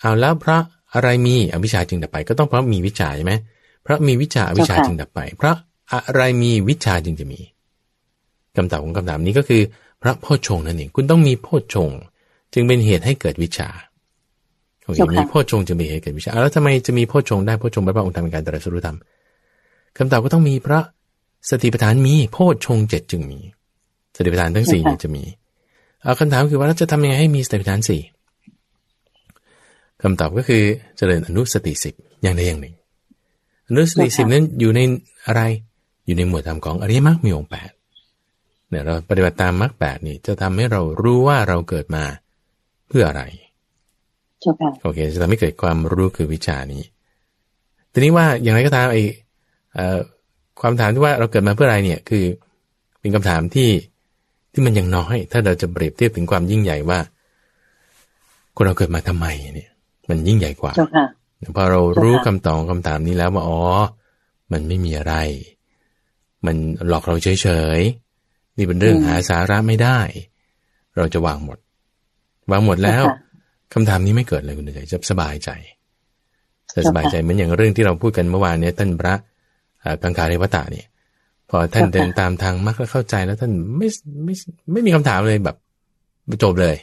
[0.00, 0.60] เอาแล้วเพราะ
[0.94, 3.32] อะไรมีอวิชชาจึงดับไป ก็ต้องเพราะมีวิชาใช่ไหม
[3.82, 5.56] เพราะมีวิชาอวิชชาจึงดับไป เพราะ
[5.92, 7.40] อะไรมีวิชาจึงจะมี
[8.56, 9.62] คำตอบของคำถามนี้ก็คือ
[10.02, 11.90] พระพ่อชงนั่นเอง คุณต้องมีพ่อชง
[12.54, 13.68] จึงเป็นเหตุให้เกิดวิชา
[14.84, 18.96] โอเคมีพ่อชงจึงเป็นเหตุเกิดวิชาแล้วทำไมจะมีพ่อชงได้พ่อชงแปลว่าองค์ธรรมการตรัสรู้ธรรม
[19.96, 20.80] คำตอบก็ต้องมีพระ
[21.50, 23.38] สติปัฏฐานมีพ่อชงเจ็ดจึงมี
[24.16, 25.22] สติปัฏฐานทั้งสี่จะมี
[26.02, 28.00] เอาคำถามคือว่าเราจะทำยังไงให้มีสติปัฏฐานสี่
[30.02, 30.62] คำตอบก็คือ
[30.96, 32.74] เจริญอนุสติสิบอย่างใดอย่างหนึ่ง
[33.68, 34.80] อนุสติสิบนั้นอยู่ใน
[35.26, 35.42] อะไร
[36.06, 37.70] อยู่ในหมวดธรรมของอริยมรรคมีองค์แปด
[38.70, 42.04] เนี่ยเราปฏิบัติตามมรรคแปดนี่จะทำให้เรารู้ว่าเราเกิดมา
[42.88, 43.22] เพื่ออะไร
[44.82, 46.82] โอเคจะทำให้เกิดความรู้คือวิชานี้
[47.92, 49.02] ทีนี้ว่าอย่างไรก็ตามไอ้
[50.60, 52.24] ความถามที่ว่าเราเกิดมาเพื่ออะไรเนี่ยคือ
[53.00, 53.70] เป็นคำถามที่
[54.52, 56.98] ที่มันยังน้อย ถ้าเราจะเปรียบเทียบถึงความยิ่งใหญ่ว่า
[58.56, 59.70] คนเราเกิดมาทำไมเนี่ย
[60.08, 60.72] มันยิ่งใหญ่กว่า
[61.56, 63.60] พอเรารู้คำตอบคำถามนี้แล้วว่าอ๋อ
[64.52, 65.14] มันไม่มีอะไร
[66.46, 66.56] มัน
[66.88, 67.48] หลอกเราเฉ
[67.78, 68.09] ยๆ
[68.60, 69.98] นี่เป็นเรื่องหาสาระไม่ได้
[70.96, 71.58] เราจะวางหมด
[72.50, 73.04] วางหมดแล้ว
[73.74, 75.50] คำถามนี้ไม่เกิดเลยคุณใจจะสบายใจ
[76.74, 79.14] จะสบายใจเหมือนอย่างเรื่องที่เราพูดกันเมื่อวานเนี่ยท่านพระ
[80.02, 80.86] กังการเรวตาเนี่ย
[81.50, 83.88] พอท่านเดินตามทางมรรคแล้วเข้าใจแล้วท่านไม่
[84.24, 84.34] ไม่
[84.72, 85.56] ไม่มีคำถามเลยแบบ
[86.42, 86.76] จบเลย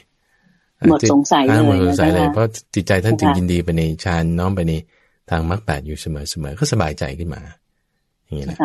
[0.88, 4.72] หมดสงสัยเลยหมดสงสัยเลย เพราะจิตใจท่านจึงยินดีไปในฌานน้อมไปใน
[5.30, 7.40] ทางมรรคแปดอยู่เสมอเสมอก็สบายใจขึ้นมา
[8.24, 8.58] อย่างนี้แหละ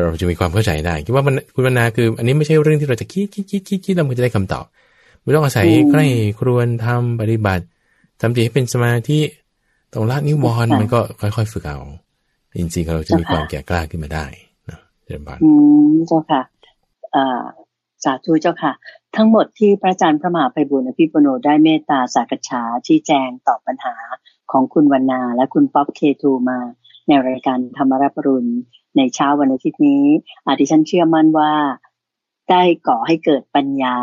[0.00, 4.64] เราจะมีความเข้าใจได้คิดว่ามันคุณวรรณาคือ อันนี้ไม่ใช่เรื่องที่เราจะคิดคิดคิดคิดคิดเราจะได้คำตอบ
[5.22, 6.06] ไม่ต้องอาศัยใกล้
[6.40, 7.64] ควรทำปฏิบัติ
[8.20, 9.20] ทำจิตให้เป็นสมาธิ
[9.92, 11.78] ตรงละนิวรณ์มันก็ค่อยๆฝึกเอา
[12.58, 14.26] จริงๆเราจะมีความแก่กล้าขึ้นมาได้
[15.04, 15.50] เจริญพรอื
[15.90, 16.42] มเจ้าค่ะ
[17.14, 17.42] อ่า
[18.04, 18.72] สาธุเจ้าค่ะ
[19.16, 23.94] ทั้งหมดที่พระอาจารย์พระมหาไพบูลย์อภิปุณโณได้เมตตาสากัจฉาชี้แจงตอบปัญหา
[24.52, 26.58] ของคุณวรรณาและคุณป๊อปเคทูมา
[27.06, 28.50] ในรายการธรรมะรับอรุณ
[28.96, 30.04] ในเช้าวันอาทิตย์นี้
[30.46, 31.52] อาทิฉันเชื่อมั่นว่า
[32.50, 33.96] ได้ก่อให้เกิดปัญญา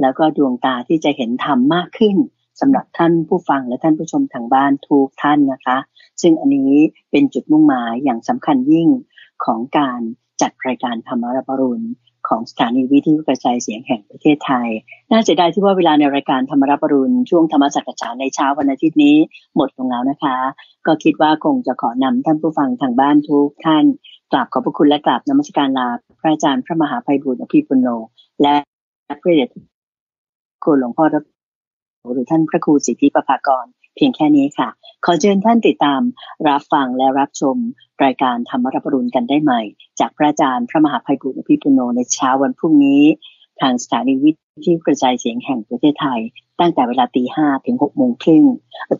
[0.00, 2.16] แล้วก็ดวงตาที่จะเห็นธรรมมากขึ้น
[2.60, 5.78] สำหรับท่านผู้ฟังและท่านผู้ชมทางบ้านทุกท่านนะคะ
[6.22, 6.72] ซึ่งอันนี้
[7.10, 8.88] เป็นจุดมุ่งหมายอย่างสำคัญยิ่ง
[9.44, 10.00] ของการ
[10.42, 11.86] จัดรายการธรรมรับรุณ
[12.28, 14.68] ของสถานีวิทยุกระจายเสียงแห่งประเทศไทย
[15.10, 19.16] น่าเสียดายที่ว่าเวลาในรายการธรรมรับรุณช่วงธรรมสัจจาในเช้าวันอาทิตย์นี้
[19.56, 20.36] หมดลงแล้วนะคะ
[20.86, 23.84] ก็คิดว่าคงจะขอนำท่านผู้ฟังทางบ้านทุกท่าน
[24.32, 25.88] กราบขอบพระคุณและกราบนมัสการลา
[26.20, 27.88] พระอาจารย์พระมหาภัยบุญอภิปุโน
[28.42, 28.56] และ
[29.22, 29.48] พระเดช
[30.64, 31.16] คุณหลวงพ่อร
[32.12, 33.66] หรือท่านพระครูสิทธิประภากร
[33.96, 34.68] เพียงแค่นี้ค่ะ
[35.04, 36.00] ขอเชิญท่านติดตาม
[36.48, 37.56] รับฟังและรับชม
[38.04, 39.60] รายการธรรมรับรุณกันได้ใหม่
[40.00, 43.02] จากพระอาจารย์พระมหาภัยบุญอภิปุโนในเช้าวันพรุ่งนี้
[43.60, 46.20] ทางสถานีวิทยุกระจายเสียงแห่งประเทศไทย
[46.60, 48.44] ตั้งแต่เวลาตีห้าถึงหกโมงครึ่ง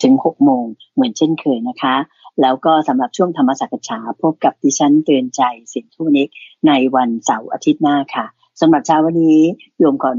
[0.05, 0.64] ถึงหกโมง
[0.95, 1.97] เหมือนเช่นเคยนะคะ
[2.41, 6.28] แล้วก็สำหรับช่วงธรรมสักษาพบกับดิฉันเตือนใจสินทุนิก
[6.66, 8.26] ในวันเสาร์อาทิตย์หน้าค่ะ
[8.61, 9.41] สำหรับเช้าวันนี้
[9.78, 10.16] โยมก่อน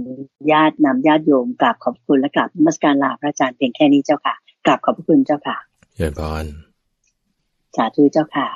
[0.52, 4.36] ญาตินำญาติโยมกราบขอบคุณและกราบนมัสการลาพระอาจารย์เพียงแค่นี้เจ้าค่ะ
[4.66, 5.58] กราบขอบคุณเจ้าค่ะ
[5.96, 6.46] เยินบอล
[7.76, 8.48] สาธุเจ้าค่ะ